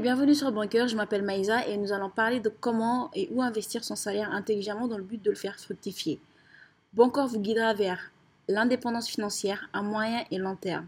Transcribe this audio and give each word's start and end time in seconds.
et 0.00 0.02
bienvenue 0.02 0.34
sur 0.34 0.50
Banker, 0.50 0.88
je 0.88 0.96
m'appelle 0.96 1.22
Maïsa 1.22 1.68
et 1.68 1.76
nous 1.76 1.92
allons 1.92 2.08
parler 2.08 2.40
de 2.40 2.48
comment 2.48 3.10
et 3.14 3.28
où 3.32 3.42
investir 3.42 3.84
son 3.84 3.96
salaire 3.96 4.32
intelligemment 4.32 4.88
dans 4.88 4.96
le 4.96 5.02
but 5.02 5.22
de 5.22 5.28
le 5.28 5.36
faire 5.36 5.60
fructifier. 5.60 6.18
Banker 6.94 7.26
vous 7.26 7.38
guidera 7.38 7.74
vers 7.74 8.10
l'indépendance 8.48 9.08
financière 9.08 9.68
à 9.74 9.82
moyen 9.82 10.24
et 10.30 10.38
long 10.38 10.56
terme. 10.56 10.86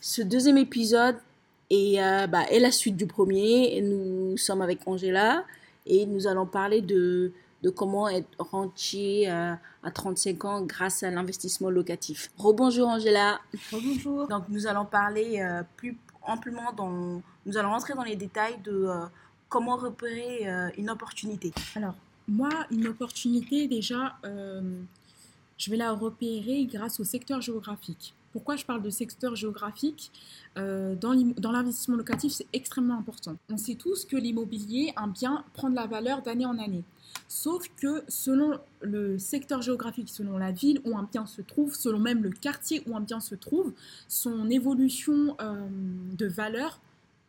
Ce 0.00 0.22
deuxième 0.22 0.56
épisode 0.56 1.16
est, 1.68 2.02
euh, 2.02 2.26
bah, 2.26 2.44
est 2.50 2.58
la 2.58 2.70
suite 2.70 2.96
du 2.96 3.06
premier. 3.06 3.82
Nous 3.82 4.38
sommes 4.38 4.62
avec 4.62 4.80
Angela 4.86 5.44
et 5.84 6.06
nous 6.06 6.26
allons 6.26 6.46
parler 6.46 6.80
de, 6.80 7.32
de 7.62 7.68
comment 7.68 8.08
être 8.08 8.28
rentier 8.38 9.30
euh, 9.30 9.52
à 9.82 9.90
35 9.90 10.44
ans 10.46 10.62
grâce 10.62 11.02
à 11.02 11.10
l'investissement 11.10 11.68
locatif. 11.68 12.30
Rebonjour 12.38 12.88
Angela. 12.88 13.40
Rebonjour. 13.70 14.26
Donc 14.26 14.44
nous 14.48 14.66
allons 14.66 14.86
parler 14.86 15.42
euh, 15.42 15.62
plus 15.76 15.98
amplement. 16.28 16.72
Nous 17.46 17.56
allons 17.56 17.70
rentrer 17.70 17.94
dans 17.94 18.04
les 18.04 18.16
détails 18.16 18.58
de 18.62 18.72
euh, 18.72 19.06
comment 19.48 19.76
repérer 19.76 20.48
euh, 20.48 20.70
une 20.76 20.90
opportunité. 20.90 21.52
Alors, 21.74 21.94
moi, 22.28 22.50
une 22.70 22.86
opportunité, 22.86 23.66
déjà, 23.66 24.16
euh, 24.24 24.80
je 25.56 25.70
vais 25.70 25.76
la 25.76 25.92
repérer 25.92 26.66
grâce 26.66 27.00
au 27.00 27.04
secteur 27.04 27.40
géographique. 27.40 28.14
Pourquoi 28.32 28.56
je 28.56 28.64
parle 28.64 28.82
de 28.82 28.90
secteur 28.90 29.36
géographique 29.36 30.10
Euh, 30.56 30.94
Dans 30.96 31.52
l'investissement 31.52 31.96
locatif, 31.96 32.32
c'est 32.32 32.46
extrêmement 32.52 32.98
important. 32.98 33.36
On 33.50 33.56
sait 33.56 33.74
tous 33.74 34.04
que 34.04 34.16
l'immobilier, 34.16 34.92
un 34.96 35.08
bien, 35.08 35.44
prend 35.54 35.70
de 35.70 35.76
la 35.76 35.86
valeur 35.86 36.22
d'année 36.22 36.46
en 36.46 36.58
année. 36.58 36.84
Sauf 37.26 37.68
que 37.76 38.02
selon 38.08 38.58
le 38.82 39.18
secteur 39.18 39.62
géographique, 39.62 40.08
selon 40.08 40.38
la 40.38 40.50
ville 40.50 40.80
où 40.84 40.96
un 40.96 41.08
bien 41.10 41.26
se 41.26 41.42
trouve, 41.42 41.74
selon 41.74 41.98
même 41.98 42.22
le 42.22 42.30
quartier 42.30 42.82
où 42.86 42.96
un 42.96 43.00
bien 43.00 43.20
se 43.20 43.34
trouve, 43.34 43.72
son 44.08 44.48
évolution 44.50 45.36
euh, 45.40 45.66
de 46.16 46.26
valeur, 46.26 46.80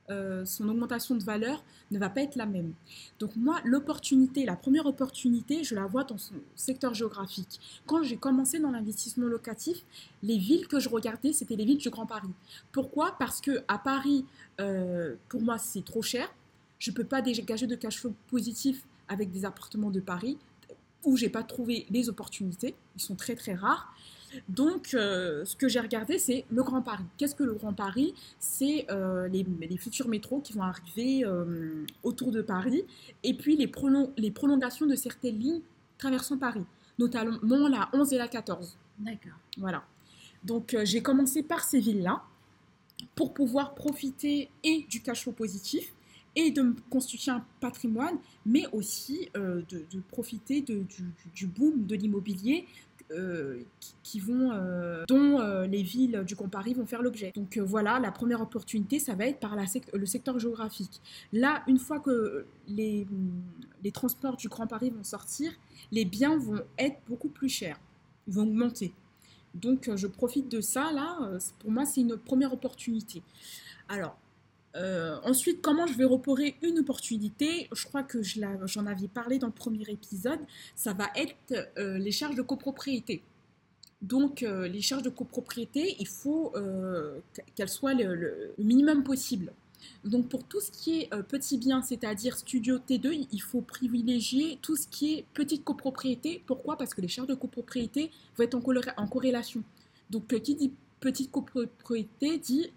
euh, 0.09 0.45
son 0.45 0.68
augmentation 0.70 1.16
de 1.16 1.23
valeur 1.23 1.63
ne 1.91 1.99
va 1.99 2.09
pas 2.09 2.22
être 2.22 2.36
la 2.36 2.45
même. 2.45 2.73
Donc 3.20 3.36
moi, 3.36 3.59
l'opportunité, 3.63 4.45
la 4.45 4.55
première 4.55 4.85
opportunité, 4.85 5.63
je 5.63 5.76
la 5.76 5.85
vois 5.85 6.04
dans 6.04 6.18
son 6.18 6.35
secteur 6.55 6.93
géographique. 6.93 7.60
Quand 7.85 8.04
j'ai 8.04 8.18
commencé 8.18 8.60
dans 8.60 8.71
l'investissement 8.71 9.27
locatif, 9.27 9.84
les 10.24 10.37
villes 10.37 10.68
que 10.68 10.80
je 10.80 10.90
regardais, 10.90 11.34
c'était 11.34 11.55
les 11.55 11.65
villes 11.65 11.77
du 11.77 11.90
Grand 11.90 12.05
Paris. 12.05 12.30
Pourquoi? 12.71 13.15
Parce 13.20 13.41
que 13.41 13.63
à 13.68 13.77
Paris, 13.77 14.26
euh, 14.60 15.15
pour 15.30 15.41
moi, 15.41 15.57
c'est 15.57 15.85
trop 15.85 16.02
cher. 16.02 16.27
Je 16.80 16.91
ne 16.91 16.96
peux 16.96 17.04
pas 17.04 17.21
dégager 17.21 17.68
de 17.68 17.76
cash 17.76 17.99
flow 17.99 18.13
positif 18.27 18.85
avec 19.07 19.32
des 19.32 19.46
appartements 19.46 19.91
de 19.91 19.99
Paris 19.99 20.37
où 21.04 21.18
j'ai 21.18 21.30
pas 21.30 21.43
trouvé 21.43 21.85
les 21.90 22.10
opportunités. 22.10 22.76
Ils 22.96 23.02
sont 23.02 23.15
très 23.15 23.35
très 23.35 23.54
rares. 23.54 23.93
Donc, 24.48 24.94
euh, 24.94 25.44
ce 25.46 25.55
que 25.55 25.68
j'ai 25.68 25.80
regardé, 25.80 26.20
c'est 26.20 26.46
le 26.52 26.63
Grand 26.63 26.82
Paris. 26.82 27.04
Qu'est-ce 27.18 27.35
que 27.35 27.44
le 27.44 27.54
Grand 27.54 27.74
Paris? 27.74 28.13
C'est 28.40 28.86
euh, 28.91 29.27
les, 29.27 29.46
les 29.62 29.77
futurs 29.77 30.08
métros 30.08 30.40
qui 30.40 30.54
vont 30.54 30.63
arriver 30.63 31.24
euh, 31.26 31.86
autour 32.04 32.32
de 32.32 32.41
Paris, 32.41 32.84
et 33.24 33.34
puis 33.34 33.55
les, 33.58 33.68
prolong- 33.68 34.12
les 34.18 34.32
prolongations 34.32 34.86
de 34.86 34.96
certaines 34.96 35.40
lignes 35.40 35.62
traversant 35.98 36.38
Paris, 36.38 36.63
notamment 36.98 37.68
la 37.68 37.90
11 37.94 38.13
et 38.13 38.18
la 38.18 38.27
14. 38.27 38.77
D'accord. 38.99 39.34
Voilà. 39.58 39.84
Donc, 40.43 40.76
j'ai 40.84 41.02
commencé 41.02 41.43
par 41.43 41.64
ces 41.64 41.80
villes-là 41.80 42.21
pour 43.16 43.34
pouvoir 43.34 43.76
profiter 43.76 44.49
et 44.64 44.86
du 44.90 45.02
cash 45.02 45.24
flow 45.24 45.32
positif 45.32 45.93
et 46.36 46.52
de 46.52 46.62
me 46.62 46.76
constituer 46.90 47.32
un 47.32 47.43
patrimoine, 47.60 48.18
mais 48.46 48.66
aussi 48.71 49.30
euh, 49.36 49.62
de, 49.70 49.84
de 49.91 49.99
profiter 50.10 50.62
de- 50.62 50.84
du, 50.84 51.02
du- 51.04 51.30
du 51.34 51.48
boom 51.48 51.86
de 51.86 51.96
l'immobilier 51.96 52.68
euh, 53.12 53.63
qui, 54.04 54.20
vont, 54.20 54.52
euh, 54.52 55.04
dont 55.07 55.40
euh, 55.40 55.65
les 55.65 55.82
villes 55.82 56.24
du 56.26 56.35
Grand 56.35 56.48
Paris 56.48 56.74
vont 56.74 56.85
faire 56.85 57.02
l'objet. 57.02 57.32
Donc 57.35 57.57
voilà, 57.57 57.99
la 57.99 58.12
première 58.12 58.41
opportunité, 58.41 58.99
ça 58.99 59.15
va 59.15 59.26
être 59.26 59.40
par 59.40 59.55
le 59.93 60.05
secteur 60.05 60.38
géographique. 60.40 61.02
Là, 61.34 61.63
une 61.68 61.80
fois 61.80 61.99
que 61.99 62.46
les, 62.68 63.07
les 63.84 63.91
transports 63.91 64.38
du 64.38 64.47
Grand 64.47 64.68
Paris 64.68 64.91
vont 64.91 65.03
sortir, 65.03 65.52
les 65.91 66.06
biens 66.06 66.38
vont 66.38 66.62
être 66.78 66.97
beaucoup 67.07 67.30
plus 67.30 67.50
chers, 67.50 67.80
ils 68.28 68.34
vont 68.34 68.44
augmenter. 68.44 68.94
Donc 69.56 69.90
je 69.96 70.06
profite 70.06 70.50
de 70.50 70.62
ça, 70.62 70.91
là, 70.91 71.18
pour 71.59 71.72
moi 71.72 71.86
c'est 71.86 72.02
une 72.02 72.18
première 72.18 72.53
opportunité. 72.53 73.24
Alors, 73.88 74.18
euh, 74.75 75.18
ensuite, 75.24 75.62
comment 75.62 75.88
je 75.88 75.94
vais 75.94 76.06
repérer 76.06 76.56
une 76.62 76.80
opportunité? 76.80 77.68
Je 77.74 77.85
crois 77.85 78.03
que 78.03 78.22
j'en 78.22 78.85
avais 78.85 79.07
parlé 79.07 79.40
dans 79.40 79.47
le 79.47 79.53
premier 79.53 79.84
épisode, 79.90 80.40
ça 80.75 80.94
va 80.94 81.07
être 81.16 81.72
euh, 81.78 81.97
les 81.97 82.12
charges 82.12 82.35
de 82.35 82.41
copropriété. 82.41 83.24
Donc 84.02 84.44
euh, 84.44 84.68
les 84.68 84.81
charges 84.81 85.03
de 85.03 85.09
copropriété, 85.09 85.96
il 86.00 86.08
faut 86.08 86.53
qu'elles 87.56 87.69
soient 87.69 87.94
le, 87.94 88.53
minimum 88.58 89.03
possible. 89.03 89.52
Donc 90.03 90.28
pour 90.28 90.44
tout 90.44 90.59
ce 90.59 90.72
qui 90.72 91.02
est 91.02 91.09
petit 91.24 91.58
bien, 91.58 91.81
c'est-à-dire 91.81 92.38
studio 92.38 92.78
T2, 92.78 93.28
il 93.31 93.41
faut 93.41 93.62
privilégier 93.62 94.59
tout 94.62 94.75
ce 94.75 94.88
qui 94.88 95.16
est 95.16 95.25
petite 95.34 95.63
copropriété. 95.63 96.44
Pourquoi? 96.46 96.78
Parce 96.78 96.94
que 96.94 97.02
les 97.02 97.08
charges 97.08 97.29
de 97.29 97.34
copropriété 97.34 98.12
vont 98.38 98.44
être 98.44 98.56
en, 98.56 98.62
en 98.97 99.08
corrélation. 99.08 99.63
Donc 100.09 100.28
qui 100.28 100.56
dit 100.56 100.74
petite 101.00 101.31
copropriété 101.31 102.38
dit 102.38 102.72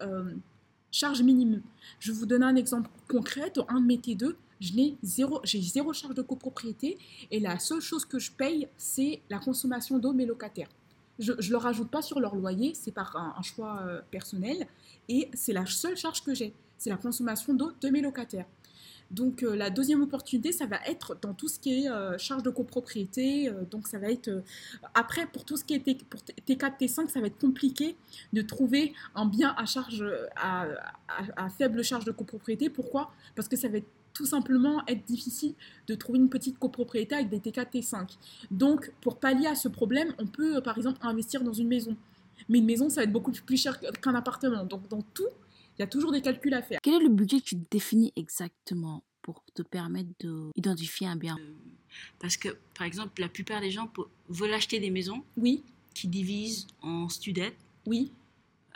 charge 0.93 1.21
minimum. 1.23 1.61
Je 1.99 2.13
vous 2.13 2.25
donner 2.25 2.45
un 2.45 2.55
exemple 2.55 2.89
concret. 3.09 3.51
Dans 3.53 3.65
un 3.67 3.81
de 3.81 3.85
mes 3.85 3.97
T2, 3.97 4.35
je 4.61 4.73
n'ai 4.73 4.95
zéro, 5.03 5.41
j'ai 5.43 5.61
zéro 5.61 5.91
charge 5.91 6.13
de 6.15 6.21
copropriété 6.21 6.97
et 7.31 7.39
la 7.39 7.59
seule 7.59 7.81
chose 7.81 8.05
que 8.05 8.19
je 8.19 8.31
paye, 8.31 8.69
c'est 8.77 9.21
la 9.29 9.39
consommation 9.39 9.97
d'eau 9.97 10.13
de 10.13 10.17
mes 10.17 10.25
locataires. 10.25 10.69
Je 11.19 11.33
ne 11.33 11.51
leur 11.51 11.63
rajoute 11.63 11.89
pas 11.89 12.01
sur 12.01 12.19
leur 12.19 12.35
loyer, 12.35 12.73
c'est 12.73 12.91
par 12.91 13.15
un, 13.17 13.35
un 13.37 13.41
choix 13.41 13.81
euh, 13.81 14.01
personnel 14.09 14.67
et 15.09 15.29
c'est 15.33 15.53
la 15.53 15.65
seule 15.65 15.97
charge 15.97 16.23
que 16.23 16.33
j'ai, 16.33 16.53
c'est 16.77 16.89
la 16.89 16.97
consommation 16.97 17.53
d'eau 17.53 17.71
de 17.81 17.89
mes 17.89 18.01
locataires. 18.01 18.45
Donc 19.13 19.43
euh, 19.43 19.55
la 19.55 19.69
deuxième 19.69 20.01
opportunité, 20.01 20.51
ça 20.51 20.65
va 20.65 20.77
être 20.87 21.15
dans 21.21 21.33
tout 21.33 21.47
ce 21.47 21.59
qui 21.59 21.83
est 21.83 21.89
euh, 21.89 22.17
charge 22.17 22.43
de 22.43 22.49
copropriété. 22.49 23.47
euh, 23.47 23.63
donc 23.69 23.87
ça 23.87 23.99
va 23.99 24.09
être 24.09 24.29
après 24.93 25.25
pour 25.27 25.45
tout 25.45 25.55
ce 25.55 25.63
qui 25.63 25.75
est 25.75 25.79
T- 25.79 25.95
pour 26.09 26.19
T4, 26.21 26.77
T5, 26.79 27.09
ça 27.09 27.21
va 27.21 27.27
être 27.27 27.37
compliqué 27.39 27.95
de 28.33 28.41
trouver 28.41 28.93
un 29.15 29.25
bien 29.25 29.53
à 29.57 29.65
charge 29.65 30.03
à, 30.35 30.67
faible 31.57 31.83
charge 31.83 32.05
de 32.05 32.11
copropriété. 32.11 32.69
Pourquoi? 32.69 33.11
Parce 33.35 33.47
que 33.47 33.55
ça 33.55 33.67
va 33.69 33.77
tout 34.13 34.25
simplement 34.25 34.83
être 34.87 35.03
difficile 35.05 35.53
de 35.87 35.95
trouver 35.95 36.19
une 36.19 36.29
petite 36.29 36.57
copropriété 36.59 37.15
avec 37.15 37.29
des 37.29 37.39
T4, 37.39 37.71
T5. 37.71 38.17
Donc 38.51 38.91
pour 39.01 39.17
pallier 39.17 39.47
à 39.47 39.55
ce 39.55 39.67
problème, 39.67 40.13
on 40.17 40.25
peut 40.27 40.61
par 40.61 40.77
exemple 40.77 40.99
investir 41.01 41.43
dans 41.43 41.53
une 41.53 41.67
maison. 41.67 41.95
Mais 42.49 42.57
une 42.59 42.65
maison, 42.65 42.89
ça 42.89 42.97
va 43.01 43.03
être 43.03 43.11
beaucoup 43.11 43.31
plus 43.31 43.57
cher 43.57 43.79
qu'un 44.01 44.15
appartement. 44.15 44.65
Donc 44.65 44.87
dans 44.89 45.01
tout, 45.13 45.29
il 45.77 45.81
y 45.81 45.83
a 45.83 45.87
toujours 45.87 46.11
des 46.11 46.21
calculs 46.21 46.53
à 46.53 46.61
faire. 46.61 46.79
Quel 46.81 46.95
est 46.95 47.03
le 47.03 47.09
budget 47.09 47.39
que 47.39 47.45
tu 47.45 47.55
définis 47.71 48.11
exactement 48.15 49.03
pour 49.21 49.43
te 49.53 49.61
permettre 49.61 50.09
d'identifier 50.55 51.07
un 51.07 51.15
bien? 51.15 51.37
Parce 52.19 52.37
que, 52.37 52.49
par 52.77 52.85
exemple, 52.87 53.21
la 53.21 53.29
plupart 53.29 53.61
des 53.61 53.71
gens 53.71 53.91
veulent 54.29 54.53
acheter 54.53 54.79
des 54.79 54.89
maisons 54.89 55.23
Oui, 55.37 55.63
qui 55.93 56.07
divisent 56.07 56.67
en 56.81 57.09
studettes. 57.09 57.57
oui. 57.85 58.11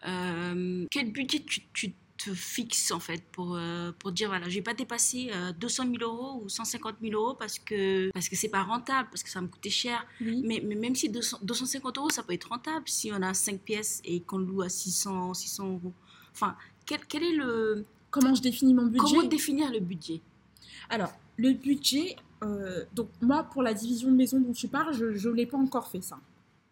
Euh, 0.06 0.86
quel 0.92 1.12
budget 1.12 1.40
tu, 1.40 1.62
tu 1.74 1.92
te 2.18 2.32
fixes 2.34 2.92
en 2.92 3.00
fait 3.00 3.24
pour, 3.32 3.56
euh, 3.56 3.92
pour 3.98 4.12
dire 4.12 4.30
voilà, 4.30 4.48
je 4.48 4.54
vais 4.56 4.62
pas 4.62 4.76
dépasser 4.76 5.30
euh, 5.34 5.52
200 5.54 5.86
000 5.86 5.98
euros 6.02 6.44
ou 6.44 6.50
150 6.50 6.98
000 7.02 7.14
euros 7.20 7.34
parce 7.34 7.58
que 7.58 8.12
parce 8.12 8.30
que 8.30 8.36
c'est 8.36 8.50
pas 8.50 8.62
rentable, 8.62 9.10
parce 9.10 9.24
que 9.24 9.30
ça 9.32 9.40
va 9.40 9.48
me 9.48 9.52
coûter 9.52 9.72
cher. 9.72 10.06
Oui. 10.22 10.44
Mais, 10.46 10.62
mais 10.64 10.76
même 10.76 10.96
si 10.96 11.10
200 11.10 11.40
250 11.42 11.98
euros, 11.98 12.10
ça 12.12 12.22
peut 12.22 12.34
être 12.34 12.50
rentable 12.50 12.88
si 12.88 13.12
on 13.12 13.22
a 13.24 13.34
5 13.34 13.60
pièces 13.60 14.00
et 14.06 14.22
qu'on 14.22 14.38
le 14.38 14.46
loue 14.46 14.62
à 14.62 14.70
600, 14.70 15.34
600 15.34 15.68
euros. 15.68 15.94
Enfin, 16.32 16.56
quel, 16.88 17.06
quel 17.08 17.24
est 17.24 17.36
le. 17.36 17.86
Comment 18.10 18.34
je 18.34 18.42
définis 18.42 18.74
mon 18.74 18.86
budget 18.88 19.00
Comment 19.16 19.24
définir 19.28 19.72
le 19.72 19.80
budget? 19.80 20.22
Alors, 20.90 21.12
le 21.38 21.52
budget, 21.54 22.16
euh, 22.44 22.86
donc 22.96 23.10
moi, 23.22 23.44
pour 23.44 23.62
la 23.62 23.74
division 23.74 24.10
de 24.10 24.16
maison 24.16 24.40
dont 24.40 24.54
tu 24.54 24.68
parles, 24.68 24.94
je 24.94 25.28
ne 25.30 25.34
l'ai 25.36 25.46
pas 25.46 25.58
encore 25.58 25.88
fait 25.88 26.02
ça. 26.02 26.18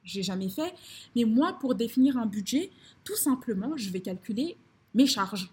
J'ai 0.03 0.23
jamais 0.23 0.49
fait. 0.49 0.73
Mais 1.15 1.23
moi, 1.25 1.53
pour 1.59 1.75
définir 1.75 2.17
un 2.17 2.25
budget, 2.25 2.71
tout 3.03 3.15
simplement, 3.15 3.73
je 3.75 3.89
vais 3.91 3.99
calculer 3.99 4.55
mes 4.93 5.05
charges. 5.07 5.51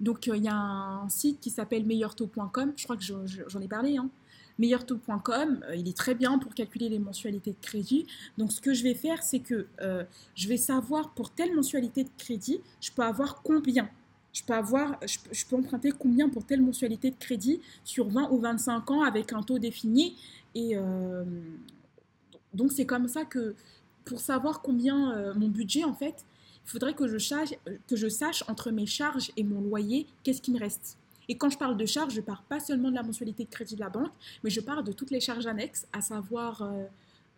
Donc, 0.00 0.26
euh, 0.28 0.36
il 0.36 0.42
y 0.44 0.48
a 0.48 0.56
un 0.56 1.08
site 1.08 1.40
qui 1.40 1.50
s'appelle 1.50 1.86
meilleurtaux.com. 1.86 2.72
Je 2.76 2.84
crois 2.84 2.96
que 2.96 3.02
je- 3.04 3.26
je- 3.26 3.42
j'en 3.46 3.60
ai 3.60 3.68
parlé. 3.68 3.96
Hein. 3.96 4.10
Meilleurtaux.com, 4.58 5.64
euh, 5.68 5.76
il 5.76 5.88
est 5.88 5.96
très 5.96 6.14
bien 6.14 6.38
pour 6.38 6.52
calculer 6.54 6.88
les 6.88 6.98
mensualités 6.98 7.52
de 7.52 7.60
crédit. 7.60 8.06
Donc, 8.36 8.52
ce 8.52 8.60
que 8.60 8.74
je 8.74 8.82
vais 8.82 8.94
faire, 8.94 9.22
c'est 9.22 9.38
que 9.38 9.66
euh, 9.80 10.04
je 10.34 10.48
vais 10.48 10.56
savoir 10.56 11.10
pour 11.10 11.30
telle 11.30 11.54
mensualité 11.54 12.04
de 12.04 12.10
crédit, 12.18 12.60
je 12.80 12.90
peux 12.90 13.02
avoir 13.02 13.42
combien. 13.42 13.88
Je 14.32 14.42
peux, 14.42 14.54
avoir, 14.54 14.98
je, 15.06 15.44
peux- 15.46 15.56
emprunter 15.56 15.92
combien 15.92 16.28
pour 16.28 16.44
telle 16.44 16.60
mensualité 16.60 17.10
de 17.10 17.16
crédit 17.18 17.60
sur 17.84 18.08
20 18.08 18.30
ou 18.30 18.38
25 18.38 18.90
ans 18.90 19.02
avec 19.02 19.32
un 19.32 19.42
taux 19.42 19.58
défini. 19.58 20.16
Et 20.54 20.76
euh, 20.76 21.24
donc, 22.52 22.72
c'est 22.72 22.86
comme 22.86 23.08
ça 23.08 23.24
que 23.24 23.54
pour 24.04 24.20
savoir 24.20 24.60
combien 24.60 25.34
mon 25.34 25.48
budget, 25.48 25.84
en 25.84 25.94
fait, 25.94 26.24
il 26.64 26.70
faudrait 26.70 26.94
que 26.94 27.06
je, 27.06 27.16
que 27.86 27.96
je 27.96 28.08
sache 28.08 28.44
entre 28.48 28.70
mes 28.70 28.86
charges 28.86 29.30
et 29.36 29.44
mon 29.44 29.60
loyer, 29.60 30.06
qu'est-ce 30.22 30.42
qui 30.42 30.50
me 30.50 30.58
reste. 30.58 30.98
Et 31.28 31.36
quand 31.36 31.50
je 31.50 31.58
parle 31.58 31.76
de 31.76 31.86
charges, 31.86 32.14
je 32.14 32.20
ne 32.20 32.24
parle 32.24 32.42
pas 32.48 32.60
seulement 32.60 32.90
de 32.90 32.94
la 32.94 33.02
mensualité 33.02 33.44
de 33.44 33.50
crédit 33.50 33.74
de 33.74 33.80
la 33.80 33.90
banque, 33.90 34.12
mais 34.42 34.50
je 34.50 34.60
parle 34.60 34.84
de 34.84 34.92
toutes 34.92 35.10
les 35.10 35.20
charges 35.20 35.46
annexes, 35.46 35.86
à 35.92 36.00
savoir, 36.00 36.62
euh, 36.62 36.84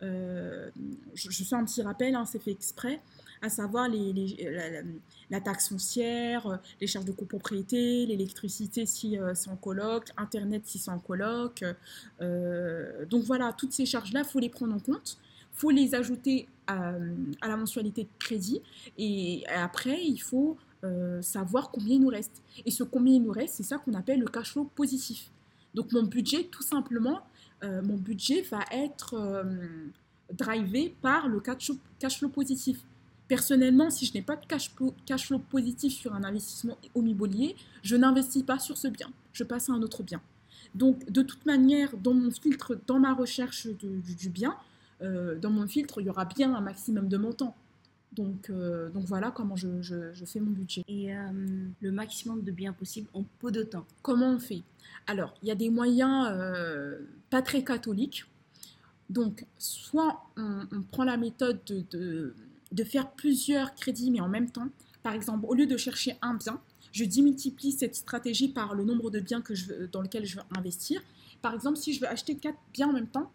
euh, 0.03 0.71
je, 1.15 1.31
je 1.31 1.45
fais 1.45 1.57
un 1.57 1.65
petit 1.65 1.83
rappel, 1.83 2.15
hein, 2.15 2.25
c'est 2.25 2.41
fait 2.41 2.53
exprès, 2.53 3.01
à 3.43 3.49
savoir 3.49 3.89
la, 3.89 5.41
taxe 5.41 5.71
foncière, 5.71 6.61
les 6.81 6.87
charges 6.87 7.07
de 7.07 7.13
copropriété, 7.13 8.07
l'électricité 8.07 8.87
si 8.87 9.17
c'est 9.35 9.51
en 9.51 9.57
coloc, 9.57 10.11
Internet 10.19 10.63
si 10.67 10.79
c'est 10.79 10.91
en 10.91 10.99
coloc. 10.99 11.65
donc 12.21 13.25
voilà, 13.25 13.55
toutes 13.55 13.73
ces 13.73 13.87
charges-là, 13.87 14.21
il 14.21 14.31
faut 14.31 14.41
les 14.41 14.51
prendre 14.51 14.75
en 14.75 14.79
compte. 14.79 15.19
Faut 15.53 15.71
les 15.71 15.95
ajouter 15.95 16.49
à, 16.67 16.93
la 17.47 17.57
mensualité 17.57 18.05
de 18.05 18.09
crédit. 18.19 18.61
Et 18.99 19.45
après, 19.49 20.03
il 20.03 20.19
faut 20.19 20.57
savoir 21.21 21.71
combien 21.71 21.97
il 21.97 22.01
nous 22.01 22.09
reste. 22.09 22.43
Et 22.65 22.71
ce 22.71 22.85
combien 22.85 23.15
il 23.15 23.23
nous 23.23 23.33
reste, 23.33 23.55
c'est 23.55 23.63
ça 23.63 23.79
qu'on 23.79 23.95
appelle 23.95 24.21
le 24.21 24.27
cash 24.27 24.53
flow 24.53 24.65
positif. 24.65 25.31
Donc 25.75 25.93
mon 25.93 26.03
budget, 26.03 26.45
tout 26.45 26.63
simplement, 26.63 27.21
euh, 27.63 27.83
mon 27.83 27.97
budget 27.97 28.43
va 28.43 28.61
être 28.73 29.15
euh, 29.15 29.45
drivé 30.33 30.95
par 31.03 31.29
le 31.29 31.41
cash 31.41 31.71
flow, 32.19 32.29
positif. 32.29 32.81
Personnellement, 33.29 33.91
si 33.91 34.07
je 34.07 34.15
n'ai 34.15 34.23
pas 34.23 34.37
de 34.37 34.47
cash 34.47 34.71
flow, 34.71 35.39
positif 35.39 35.93
sur 35.93 36.15
un 36.15 36.25
investissement 36.25 36.77
immobilier, 36.97 37.55
je 37.83 37.97
n'investis 37.97 38.43
pas 38.43 38.59
sur 38.59 38.77
ce 38.77 38.89
bien. 38.89 39.09
Je 39.33 39.45
passe 39.45 39.69
à 39.69 39.73
un 39.73 39.83
autre 39.83 40.03
bien. 40.03 40.21
Donc, 40.75 41.11
de 41.11 41.23
toute 41.23 41.47
manière, 41.47 41.97
dans 41.97 42.15
mon 42.15 42.31
filtre, 42.31 42.79
dans 42.87 42.99
ma 42.99 43.15
recherche 43.15 43.69
du, 43.69 44.29
bien, 44.29 44.57
euh, 45.03 45.39
dans 45.39 45.51
mon 45.51 45.67
filtre, 45.67 46.01
il 46.01 46.07
y 46.07 46.11
aura 46.11 46.25
bien 46.25 46.55
un 46.55 46.61
maximum 46.61 47.09
de 47.09 47.17
montants. 47.17 47.55
Donc, 48.13 48.51
donc 48.51 49.05
voilà 49.05 49.31
comment 49.31 49.55
je, 49.55 49.83
je, 49.83 50.25
fais 50.25 50.41
mon 50.41 50.51
budget. 50.51 50.83
Et 50.89 51.11
le 51.81 51.93
maximum 51.93 52.43
de 52.43 52.51
biens 52.51 52.73
possible 52.73 53.09
en 53.15 53.25
peu 53.39 53.53
de 53.53 53.63
temps. 53.63 53.87
Comment 54.03 54.31
on 54.31 54.39
fait? 54.39 54.63
Alors, 55.07 55.35
il 55.43 55.49
y 55.49 55.51
a 55.51 55.55
des 55.55 55.71
moyens 55.71 56.29
euh, 56.31 56.99
pas 57.31 57.43
très 57.43 57.65
catholiques. 57.65 58.25
Donc, 59.09 59.45
soit 59.59 60.23
on, 60.37 60.83
prend 60.93 61.05
la 61.05 61.17
méthode 61.17 61.59
de, 61.65 62.35
de, 62.71 62.85
faire 62.85 63.11
plusieurs 63.11 63.75
crédits, 63.75 64.11
mais 64.11 64.21
en 64.21 64.29
même 64.29 64.51
temps. 64.51 64.69
Par 65.03 65.15
exemple, 65.15 65.47
au 65.49 65.55
lieu 65.55 65.67
de 65.67 65.77
chercher 65.77 66.17
un 66.23 66.35
bien, 66.35 66.61
je 66.93 67.05
démultiplie 67.05 67.73
cette 67.73 67.97
stratégie 67.97 68.49
par 68.49 68.75
le 68.75 68.85
nombre 68.85 69.11
de 69.11 69.19
biens 69.19 69.41
que 69.41 69.55
je 69.55 69.87
dans 69.87 70.03
lequel 70.03 70.27
je 70.27 70.37
veux 70.37 70.45
investir. 70.57 71.01
Par 71.43 71.55
exemple, 71.55 71.77
si 71.77 71.93
je 71.93 72.01
veux 72.01 72.09
acheter 72.09 72.37
quatre 72.37 72.59
biens 72.73 72.91
en 72.91 72.93
même 72.93 73.09
temps, 73.09 73.33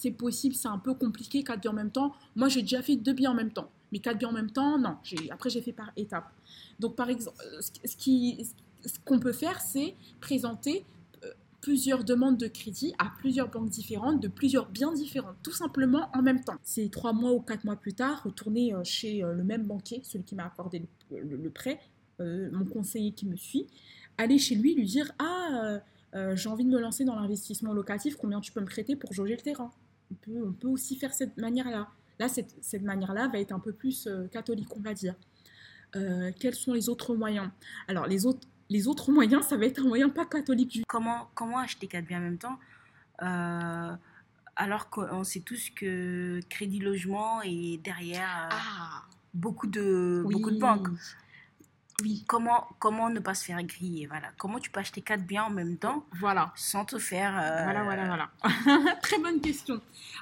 c'est 0.00 0.10
possible, 0.10 0.54
c'est 0.54 0.68
un 0.68 0.78
peu 0.78 0.94
compliqué, 0.94 1.44
quatre 1.44 1.60
biens 1.60 1.72
en 1.72 1.74
même 1.74 1.90
temps. 1.90 2.14
Moi, 2.34 2.48
j'ai 2.48 2.62
déjà 2.62 2.80
fait 2.80 2.96
deux 2.96 3.12
biens 3.12 3.32
en 3.32 3.34
même 3.34 3.52
temps. 3.52 3.70
Mais 3.92 3.98
quatre 3.98 4.18
biens 4.18 4.30
en 4.30 4.32
même 4.32 4.50
temps, 4.50 4.78
non. 4.78 4.96
Après, 5.30 5.50
j'ai 5.50 5.60
fait 5.60 5.72
par 5.72 5.90
étapes. 5.94 6.32
Donc, 6.78 6.96
par 6.96 7.10
exemple, 7.10 7.36
ce 7.84 7.96
qui, 7.96 8.46
ce 8.86 8.98
qu'on 9.04 9.18
peut 9.18 9.32
faire, 9.32 9.60
c'est 9.60 9.94
présenter 10.22 10.84
euh, 11.24 11.28
plusieurs 11.60 12.02
demandes 12.02 12.38
de 12.38 12.46
crédit 12.46 12.94
à 12.98 13.12
plusieurs 13.18 13.50
banques 13.50 13.68
différentes, 13.68 14.22
de 14.22 14.28
plusieurs 14.28 14.70
biens 14.70 14.92
différents, 14.94 15.34
tout 15.42 15.52
simplement 15.52 16.08
en 16.14 16.22
même 16.22 16.42
temps. 16.42 16.56
C'est 16.62 16.90
trois 16.90 17.12
mois 17.12 17.32
ou 17.32 17.40
quatre 17.40 17.64
mois 17.64 17.76
plus 17.76 17.92
tard, 17.92 18.22
retourner 18.22 18.72
euh, 18.72 18.82
chez 18.84 19.22
euh, 19.22 19.34
le 19.34 19.44
même 19.44 19.64
banquier, 19.64 20.00
celui 20.02 20.24
qui 20.24 20.34
m'a 20.34 20.46
accordé 20.46 20.82
le, 21.10 21.50
prêt, 21.50 21.78
mon 22.18 22.64
conseiller 22.64 23.12
qui 23.12 23.26
me 23.26 23.36
suit, 23.36 23.66
aller 24.16 24.38
chez 24.38 24.54
lui, 24.54 24.74
lui 24.74 24.86
dire 24.86 25.12
Ah, 25.18 25.80
j'ai 26.34 26.48
envie 26.48 26.64
de 26.64 26.70
me 26.70 26.78
lancer 26.78 27.04
dans 27.04 27.16
l'investissement 27.16 27.72
locatif, 27.72 28.16
combien 28.16 28.40
tu 28.40 28.52
peux 28.52 28.60
me 28.60 28.66
prêter 28.66 28.96
pour 28.96 29.12
jauger 29.12 29.36
le 29.36 29.42
terrain? 29.42 29.70
On 30.10 30.14
peut, 30.14 30.46
on 30.46 30.52
peut 30.52 30.68
aussi 30.68 30.96
faire 30.96 31.12
cette 31.12 31.36
manière-là. 31.36 31.88
Là, 32.18 32.28
cette, 32.28 32.54
cette 32.60 32.82
manière-là 32.82 33.28
va 33.28 33.38
être 33.38 33.52
un 33.52 33.60
peu 33.60 33.72
plus 33.72 34.08
catholique, 34.30 34.76
on 34.76 34.80
va 34.80 34.92
dire. 34.92 35.14
quels 35.92 36.54
sont 36.54 36.74
les 36.74 36.88
autres 36.88 37.14
moyens? 37.14 37.48
Alors, 37.88 38.06
les 38.06 38.26
autres 38.26 38.46
les 38.70 38.86
autres 38.86 39.10
moyens, 39.10 39.44
ça 39.46 39.56
va 39.56 39.66
être 39.66 39.80
un 39.80 39.88
moyen 39.88 40.08
pas 40.08 40.24
catholique. 40.24 40.82
Comment, 40.86 41.28
comment 41.34 41.58
acheter 41.58 41.88
quatre 41.88 42.06
biens 42.06 42.18
en 42.18 42.22
même 42.22 42.38
temps? 42.38 42.58
Euh, 43.22 43.92
alors 44.56 44.88
qu'on 44.90 45.24
sait 45.24 45.40
tous 45.40 45.70
que 45.70 46.40
Crédit 46.48 46.78
Logement 46.78 47.42
est 47.42 47.82
derrière 47.82 48.48
euh, 48.52 48.56
ah. 48.56 49.02
beaucoup, 49.34 49.66
de, 49.66 50.22
beaucoup 50.24 50.52
de 50.52 50.58
banques. 50.58 50.88
Oui. 52.02 52.24
Comment, 52.26 52.66
comment 52.78 53.10
ne 53.10 53.20
pas 53.20 53.34
se 53.34 53.44
faire 53.44 53.62
griller 53.62 54.06
voilà. 54.06 54.28
Comment 54.38 54.58
tu 54.58 54.70
peux 54.70 54.80
acheter 54.80 55.00
quatre 55.00 55.24
biens 55.24 55.44
en 55.44 55.50
même 55.50 55.76
temps 55.76 56.04
voilà. 56.18 56.52
sans 56.56 56.84
te 56.84 56.98
faire... 56.98 57.36
Euh, 57.36 57.64
voilà, 57.64 57.84
voilà, 57.84 58.06
voilà. 58.06 58.94
Très 59.02 59.18
bonne 59.18 59.40
question. 59.40 59.80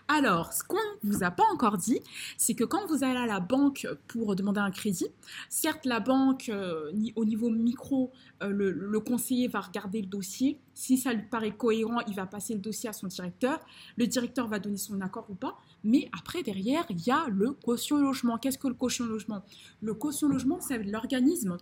Alors, 0.08 0.52
ce 0.52 0.62
qu'on 0.64 0.76
ne 0.76 1.12
vous 1.12 1.24
a 1.24 1.30
pas 1.30 1.44
encore 1.52 1.78
dit, 1.78 2.00
c'est 2.36 2.54
que 2.54 2.64
quand 2.64 2.86
vous 2.86 3.04
allez 3.04 3.18
à 3.18 3.26
la 3.26 3.40
banque 3.40 3.86
pour 4.08 4.34
demander 4.36 4.60
un 4.60 4.70
crédit, 4.70 5.06
certes, 5.48 5.84
la 5.84 6.00
banque, 6.00 6.48
euh, 6.48 6.92
au 7.16 7.24
niveau 7.24 7.50
micro, 7.50 8.12
euh, 8.42 8.50
le, 8.50 9.00
conseiller 9.00 9.48
va 9.48 9.60
regarder 9.60 10.00
le 10.00 10.06
dossier. 10.06 10.58
Si 10.74 10.96
ça 10.96 11.12
lui 11.12 11.22
paraît 11.22 11.52
cohérent, 11.52 12.00
il 12.06 12.14
va 12.14 12.26
passer 12.26 12.54
le 12.54 12.60
dossier 12.60 12.88
à 12.88 12.92
son 12.92 13.06
directeur. 13.06 13.60
Le 13.96 14.06
directeur 14.06 14.46
va 14.46 14.58
donner 14.58 14.76
son 14.76 15.00
accord 15.00 15.26
ou 15.28 15.34
pas. 15.34 15.56
Mais 15.84 16.10
après, 16.18 16.42
derrière, 16.42 16.84
il 16.90 17.00
y 17.06 17.10
a 17.10 17.26
le 17.28 17.52
caution 17.52 17.98
logement. 17.98 18.38
Qu'est-ce 18.38 18.58
que 18.58 18.68
le 18.68 18.74
caution 18.74 19.06
logement? 19.06 19.42
Le 19.80 19.94
caution 19.94 20.28
logement, 20.28 20.60
c'est 20.60 20.82
l'organisme 20.82 21.56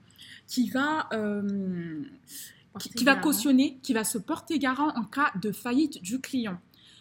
qui 0.46 0.70
va, 0.70 1.08
euh, 1.12 2.02
qui, 2.78 3.04
va 3.04 3.16
cautionner, 3.16 3.78
qui 3.82 3.92
va 3.92 4.04
se 4.04 4.18
porter 4.18 4.58
garant 4.58 4.88
en 4.96 5.04
cas 5.04 5.32
de 5.40 5.52
faillite 5.52 6.02
du 6.02 6.20
client. 6.20 6.58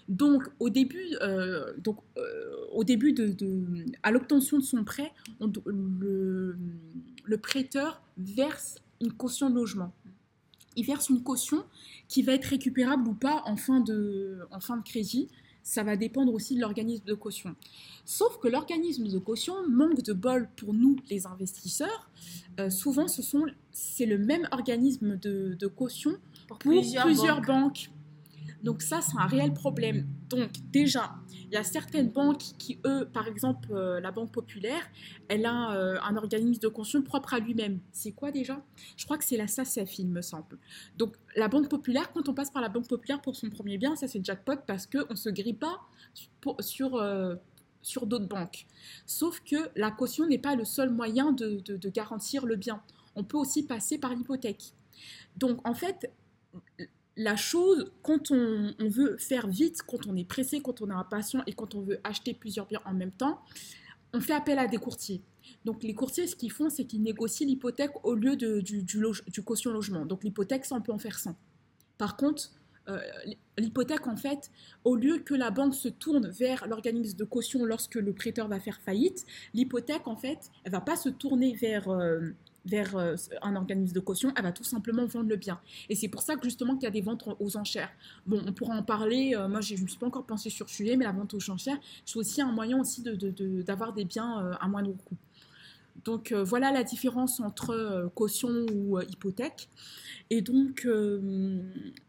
Donc, 0.07 0.43
au 0.59 0.69
début, 0.69 1.15
euh, 1.21 1.73
donc, 1.77 1.97
euh, 2.17 2.21
au 2.73 2.83
début 2.83 3.13
de, 3.13 3.35
à 4.03 4.11
l'obtention 4.11 4.57
de 4.57 4.63
son 4.63 4.83
prêt, 4.83 5.11
le, 5.39 6.55
le, 7.23 7.37
prêteur 7.37 8.03
verse 8.17 8.75
une 9.01 9.13
caution 9.13 9.49
de 9.49 9.55
logement. 9.55 9.93
Il 10.75 10.85
verse 10.85 11.09
une 11.09 11.23
caution 11.23 11.63
qui 12.07 12.21
va 12.21 12.33
être 12.33 12.45
récupérable 12.45 13.07
ou 13.07 13.13
pas 13.13 13.41
en 13.45 13.55
fin 13.55 13.79
de, 13.79 14.41
en 14.51 14.59
fin 14.59 14.77
de 14.77 14.83
crédit 14.83 15.29
ça 15.65 15.83
va 15.83 15.97
dépendre 15.97 16.31
aussi 16.31 16.55
de 16.55 16.61
l'organisme 16.61 17.03
de 17.05 17.15
caution. 17.15 17.55
Sauf 18.05 18.37
que 18.37 18.47
l'organisme 18.47 19.07
de 19.07 19.17
caution 19.17 19.55
manque 19.67 20.03
de 20.03 20.13
bol 20.13 20.47
pour 20.55 20.75
nous, 20.75 20.95
les 21.09 21.25
investisseurs. 21.25 22.09
Euh, 22.59 22.69
souvent, 22.69 23.07
ce 23.07 23.23
sont, 23.23 23.45
c'est 23.71 24.05
le 24.05 24.19
même 24.19 24.47
organisme 24.51 25.17
de, 25.17 25.67
caution 25.67 26.11
pour, 26.47 26.59
plusieurs, 26.59 27.41
banques. 27.41 27.89
Donc 28.63 28.81
ça, 28.81 29.01
c'est 29.01 29.17
un 29.17 29.27
réel 29.27 29.53
problème. 29.53 30.07
Donc 30.29 30.49
déjà, 30.71 31.15
il 31.45 31.53
y 31.53 31.57
a 31.57 31.63
certaines 31.63 32.09
banques 32.09 32.41
qui, 32.57 32.79
eux, 32.85 33.07
par 33.11 33.27
exemple, 33.27 33.69
euh, 33.71 33.99
la 33.99 34.11
Banque 34.11 34.31
Populaire, 34.31 34.81
elle 35.27 35.45
a 35.45 35.75
euh, 35.75 35.97
un 36.01 36.15
organisme 36.17 36.59
de 36.59 36.67
caution 36.67 37.01
propre 37.01 37.33
à 37.33 37.39
lui-même. 37.39 37.79
C'est 37.91 38.11
quoi 38.11 38.31
déjà? 38.31 38.63
Je 38.97 39.05
crois 39.05 39.17
que 39.17 39.23
c'est 39.23 39.37
la 39.37 39.47
SACEF, 39.47 39.99
il 39.99 40.07
me 40.07 40.21
semble. 40.21 40.57
Donc 40.97 41.15
la 41.35 41.47
Banque 41.47 41.69
Populaire, 41.69 42.11
quand 42.11 42.27
on 42.29 42.33
passe 42.33 42.51
par 42.51 42.61
la 42.61 42.69
Banque 42.69 42.87
Populaire 42.87 43.21
pour 43.21 43.35
son 43.35 43.49
premier 43.49 43.77
bien, 43.77 43.95
ça 43.95 44.07
c'est 44.07 44.23
jackpot 44.23 44.57
parce 44.65 44.87
qu'on 44.87 45.09
ne 45.09 45.15
se 45.15 45.29
grille 45.29 45.53
pas 45.53 45.81
sur... 46.59 46.95
Euh, 46.95 47.35
sur 47.81 48.07
d'autres 48.07 48.27
banques. 48.27 48.65
Sauf 49.05 49.41
que 49.41 49.69
la 49.75 49.91
caution 49.91 50.25
n'est 50.25 50.39
pas 50.39 50.55
le 50.55 50.65
seul 50.65 50.89
moyen 50.89 51.33
de 51.33 51.89
garantir 51.89 52.47
le 52.47 52.55
bien. 52.55 52.81
On 53.15 53.23
peut 53.23 53.37
aussi 53.37 53.61
passer 53.61 53.99
par 53.99 54.15
l'hypothèque. 54.15 54.73
Donc 55.37 55.59
en 55.67 55.73
fait, 55.73 56.11
la 57.17 57.35
chose, 57.35 57.91
quand 58.01 58.31
on, 58.31 58.73
veut 58.79 59.17
faire 59.17 59.47
vite, 59.47 59.81
quand 59.83 60.07
on 60.07 60.15
est 60.15 60.27
pressé, 60.27 60.61
quand 60.61 60.81
on 60.81 60.89
est 60.89 60.93
impatient 60.93 61.43
et 61.47 61.53
quand 61.53 61.75
on 61.75 61.81
veut 61.81 61.99
acheter 62.03 62.33
plusieurs 62.33 62.65
biens 62.65 62.81
en 62.85 62.93
même 62.93 63.11
temps, 63.11 63.41
on 64.13 64.19
fait 64.19 64.33
appel 64.33 64.59
à 64.59 64.67
des 64.67 64.77
courtiers. 64.77 65.21
Donc 65.63 65.83
les 65.83 65.93
courtiers, 65.93 66.27
ce 66.27 66.35
qu'ils 66.35 66.51
font, 66.51 66.69
c'est 66.69 66.85
qu'ils 66.85 67.01
négocient 67.01 67.47
l'hypothèque 67.47 67.91
au 68.03 68.15
lieu 68.15 68.35
du, 68.35 69.43
caution 69.45 69.71
logement. 69.71 70.05
Donc 70.05 70.23
l'hypothèque, 70.23 70.65
ça, 70.65 70.75
on 70.75 70.81
peut 70.81 70.91
en 70.91 70.97
faire 70.97 71.17
100. 71.17 71.35
Par 71.97 72.17
contre, 72.17 72.51
euh, 72.89 72.99
l'hypothèque, 73.57 74.07
en 74.07 74.15
fait, 74.15 74.51
au 74.83 74.95
lieu 74.95 75.19
que 75.19 75.33
la 75.33 75.51
banque 75.51 75.75
se 75.75 75.87
tourne 75.87 76.27
vers 76.29 76.67
l'organisme 76.67 77.17
de 77.17 77.23
caution 77.23 77.65
lorsque 77.65 77.95
le 77.95 78.13
prêteur 78.13 78.47
va 78.47 78.59
faire 78.59 78.79
faillite, 78.81 79.25
l'hypothèque, 79.53 80.07
en 80.07 80.15
fait, 80.15 80.51
elle 80.63 80.71
va 80.71 80.81
pas 80.81 80.97
se 80.97 81.09
tourner 81.09 81.53
vers... 81.53 81.89
Euh, 81.89 82.35
vers 82.65 82.95
euh, 82.95 83.15
un 83.41 83.55
organisme 83.55 83.93
de 83.93 83.99
caution, 83.99 84.33
elle 84.35 84.43
va 84.43 84.51
tout 84.51 84.63
simplement 84.63 85.05
vendre 85.05 85.29
le 85.29 85.35
bien. 85.35 85.59
Et 85.89 85.95
c'est 85.95 86.07
pour 86.07 86.21
ça 86.21 86.35
que 86.35 86.43
justement 86.43 86.75
qu'il 86.75 86.83
y 86.83 86.87
a 86.87 86.91
des 86.91 87.01
ventes 87.01 87.23
aux 87.39 87.57
enchères. 87.57 87.91
Bon, 88.25 88.41
on 88.45 88.53
pourra 88.53 88.75
en 88.75 88.83
parler, 88.83 89.35
euh, 89.35 89.47
moi 89.47 89.61
je 89.61 89.75
ne 89.75 89.81
me 89.81 89.87
suis 89.87 89.99
pas 89.99 90.07
encore 90.07 90.25
pensé 90.25 90.49
sur 90.49 90.69
ce 90.69 90.75
sujet, 90.75 90.97
mais 90.97 91.05
la 91.05 91.11
vente 91.11 91.33
aux 91.33 91.49
enchères, 91.49 91.77
c'est 92.05 92.17
aussi 92.17 92.41
un 92.41 92.51
moyen 92.51 92.79
aussi 92.79 93.01
d'avoir 93.01 93.91
de, 93.93 93.97
des 93.97 94.05
biens 94.05 94.43
euh, 94.43 94.53
à 94.59 94.67
moindre 94.67 94.93
coût. 94.93 95.17
Donc 96.03 96.33
voilà 96.33 96.71
la 96.71 96.83
différence 96.83 97.39
entre 97.39 98.11
caution 98.13 98.49
ou 98.73 98.99
hypothèque. 98.99 99.69
Et 100.29 100.41
donc, 100.41 100.85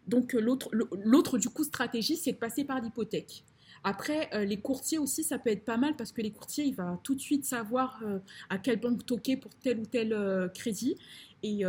donc 0.06 0.32
l'autre 0.34 1.38
du 1.38 1.48
coup 1.48 1.62
stratégie, 1.64 2.16
c'est 2.16 2.32
de 2.32 2.36
passer 2.36 2.64
par 2.64 2.80
l'hypothèque. 2.80 3.44
Après, 3.87 4.28
euh, 4.35 4.45
les 4.45 4.57
courtiers 4.57 4.99
aussi, 4.99 5.23
ça 5.23 5.38
peut 5.38 5.50
être 5.50 5.64
pas 5.64 5.76
mal 5.76 5.95
parce 5.95 6.11
que 6.11 6.21
les 6.21 6.33
courtiers, 6.33 6.64
ils 6.64 6.75
vont 6.75 6.97
tout 7.05 7.14
de 7.14 7.21
suite 7.21 7.45
savoir 7.45 8.00
euh, 8.05 8.19
à 8.50 8.59
quelle 8.59 8.81
banque 8.81 9.07
toquer 9.07 9.37
pour 9.37 9.55
tel 9.55 9.78
ou 9.78 9.87
tel 9.87 10.12
euh, 10.12 10.49
crédit. 10.49 10.99
Et 11.45 11.62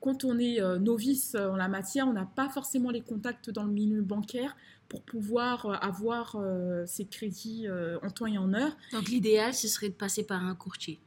quand 0.00 0.24
on 0.24 0.38
est 0.38 0.60
novice 0.78 1.36
en 1.36 1.56
la 1.56 1.68
matière, 1.68 2.06
on 2.06 2.12
n'a 2.12 2.26
pas 2.26 2.50
forcément 2.50 2.90
les 2.90 3.00
contacts 3.00 3.48
dans 3.48 3.64
le 3.64 3.72
milieu 3.72 4.02
bancaire 4.02 4.54
pour 4.90 5.00
pouvoir 5.00 5.82
avoir 5.82 6.36
ces 6.86 7.06
crédits 7.06 7.66
en 8.02 8.10
temps 8.10 8.26
et 8.26 8.36
en 8.36 8.52
heure. 8.52 8.76
Donc 8.92 9.08
l'idéal, 9.08 9.54
ce 9.54 9.68
serait 9.68 9.88
de 9.88 9.94
passer 9.94 10.24
par 10.24 10.44
un 10.44 10.54
courtier. 10.54 11.00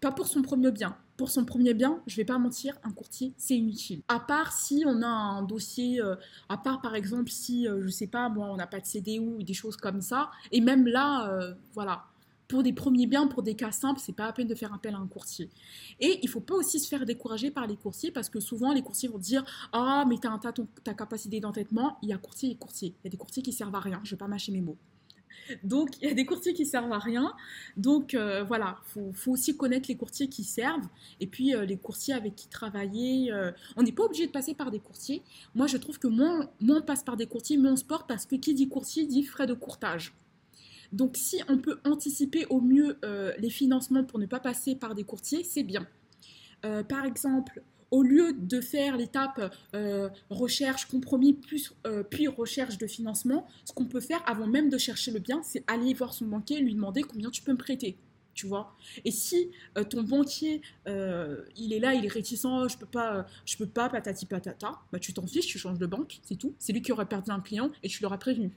Pas 0.00 0.12
pour 0.12 0.26
son 0.26 0.42
premier 0.42 0.70
bien. 0.70 0.96
Pour 1.16 1.30
son 1.30 1.44
premier 1.44 1.74
bien, 1.74 2.00
je 2.06 2.16
vais 2.16 2.24
pas 2.24 2.38
mentir, 2.38 2.74
un 2.84 2.90
courtier, 2.90 3.32
c'est 3.36 3.56
inutile. 3.56 4.02
À 4.08 4.18
part 4.18 4.52
si 4.52 4.82
on 4.86 5.02
a 5.02 5.06
un 5.06 5.42
dossier, 5.42 6.00
euh, 6.00 6.16
à 6.48 6.56
part 6.56 6.80
par 6.80 6.94
exemple 6.94 7.30
si, 7.30 7.64
je 7.64 7.70
euh, 7.70 7.82
je 7.82 7.88
sais 7.88 8.06
pas, 8.06 8.28
moi, 8.28 8.48
on 8.50 8.56
n'a 8.56 8.66
pas 8.66 8.80
de 8.80 8.86
CDU 8.86 9.20
ou 9.20 9.42
des 9.42 9.54
choses 9.54 9.76
comme 9.76 10.00
ça. 10.00 10.30
Et 10.50 10.60
même 10.60 10.86
là, 10.86 11.30
euh, 11.30 11.54
voilà. 11.74 12.04
pour 12.48 12.62
des 12.62 12.72
premiers 12.72 13.06
biens, 13.06 13.26
pour 13.28 13.42
des 13.42 13.54
cas 13.54 13.72
simples, 13.72 14.00
c'est 14.02 14.14
pas 14.14 14.26
la 14.26 14.32
peine 14.32 14.48
de 14.48 14.54
faire 14.54 14.72
appel 14.74 14.94
à 14.94 14.98
un 14.98 15.06
courtier. 15.06 15.48
Et 16.00 16.18
il 16.22 16.28
faut 16.28 16.40
pas 16.40 16.54
aussi 16.54 16.80
se 16.80 16.88
faire 16.88 17.06
décourager 17.06 17.50
par 17.50 17.66
les 17.66 17.76
courtiers 17.76 18.10
parce 18.10 18.28
que 18.28 18.40
souvent 18.40 18.72
les 18.72 18.82
courtiers 18.82 19.08
vont 19.08 19.18
dire 19.18 19.44
ah 19.72 20.04
mais 20.08 20.16
t'as 20.18 20.36
ta, 20.38 20.52
ta 20.84 20.94
capacité 20.94 21.40
d'entêtement. 21.40 21.98
Il 22.02 22.08
y 22.08 22.12
a 22.12 22.18
courtier 22.18 22.50
et 22.50 22.56
courtier. 22.56 22.94
Il 23.02 23.04
y 23.04 23.08
a 23.08 23.10
des 23.10 23.16
courtiers 23.16 23.42
qui 23.42 23.52
servent 23.52 23.74
à 23.74 23.80
rien. 23.80 24.00
Je 24.04 24.10
vais 24.10 24.18
pas 24.18 24.28
mâcher 24.28 24.52
mes 24.52 24.60
mots. 24.60 24.76
Donc, 25.64 25.90
il 26.00 26.08
y 26.08 26.10
a 26.10 26.14
des 26.14 26.24
courtiers 26.24 26.54
qui 26.54 26.66
servent 26.66 26.92
à 26.92 26.98
rien. 26.98 27.34
Donc, 27.76 28.14
euh, 28.14 28.42
voilà, 28.44 28.78
il 28.96 29.12
faut, 29.14 29.32
aussi 29.32 29.56
connaître 29.56 29.88
les 29.88 29.96
courtiers 29.96 30.28
qui 30.28 30.44
servent 30.44 30.88
et 31.20 31.26
puis 31.26 31.54
euh, 31.54 31.64
les 31.64 31.76
courtiers 31.76 32.14
avec 32.14 32.34
qui 32.36 32.48
travailler. 32.48 33.32
Euh, 33.32 33.50
on 33.76 33.82
n'est 33.82 33.92
pas 33.92 34.04
obligé 34.04 34.26
de 34.26 34.32
passer 34.32 34.54
par 34.54 34.70
des 34.70 34.80
courtiers. 34.80 35.22
Moi, 35.54 35.66
je 35.66 35.76
trouve 35.76 35.98
que 35.98 36.08
moins, 36.08 36.48
moins 36.60 36.78
on 36.78 36.82
passe 36.82 37.02
par 37.02 37.16
des 37.16 37.26
courtiers, 37.26 37.56
moins 37.56 37.72
on 37.72 37.76
se 37.76 37.84
porte 37.84 38.08
parce 38.08 38.26
que 38.26 38.36
qui 38.36 38.54
dit 38.54 38.68
courtier 38.68 39.06
dit 39.06 39.24
frais 39.24 39.46
de 39.46 39.54
courtage. 39.54 40.14
Donc, 40.92 41.16
si 41.16 41.40
on 41.48 41.58
peut 41.58 41.78
anticiper 41.84 42.44
au 42.46 42.60
mieux 42.60 42.98
les 43.38 43.48
financements 43.48 44.04
pour 44.04 44.18
ne 44.18 44.26
pas 44.26 44.40
passer 44.40 44.74
par 44.74 44.94
des 44.94 45.04
courtiers, 45.04 45.42
c'est 45.42 45.62
bien. 45.62 45.86
par 46.60 47.06
exemple, 47.06 47.62
au 47.92 48.02
lieu 48.02 48.32
de 48.32 48.60
faire 48.60 48.96
l'étape 48.96 49.54
euh, 49.74 50.08
recherche, 50.30 50.86
compromis, 50.86 51.34
plus, 51.34 51.74
euh, 51.86 52.02
puis 52.02 52.26
recherche 52.26 52.78
de 52.78 52.86
financement, 52.86 53.46
ce 53.64 53.72
qu'on 53.72 53.84
peut 53.84 54.00
faire 54.00 54.22
avant 54.26 54.46
même 54.46 54.70
de 54.70 54.78
chercher 54.78 55.12
le 55.12 55.20
bien, 55.20 55.42
c'est 55.44 55.62
aller 55.66 55.92
voir 55.92 56.14
son 56.14 56.24
banquier 56.24 56.58
lui 56.58 56.74
demander 56.74 57.02
combien 57.02 57.30
tu 57.30 57.42
peux 57.42 57.52
me 57.52 57.58
prêter. 57.58 57.96
Tu 58.34 58.46
vois 58.46 58.74
Et 59.04 59.10
si 59.10 59.50
euh, 59.76 59.84
ton 59.84 60.02
banquier, 60.02 60.62
il 60.86 61.72
est 61.74 61.78
là, 61.78 61.92
il 61.92 62.06
est 62.06 62.12
réticent, 62.12 62.66
je 62.66 62.78
peux 62.78 62.86
pas, 62.86 63.26
je 63.44 63.58
peux 63.58 63.66
pas, 63.66 63.90
patati 63.90 64.24
patata, 64.24 64.80
bah 64.90 64.98
tu 64.98 65.12
t'en 65.12 65.26
fiches, 65.26 65.46
tu 65.46 65.58
changes 65.58 65.78
de 65.78 65.86
banque, 65.86 66.18
c'est 66.22 66.36
tout. 66.36 66.54
C'est 66.58 66.72
lui 66.72 66.80
qui 66.80 66.92
aurait 66.92 67.06
perdu 67.06 67.30
un 67.30 67.40
client 67.40 67.70
et 67.82 67.88
tu 67.88 68.02
l'auras 68.02 68.16
prévenu. 68.16 68.50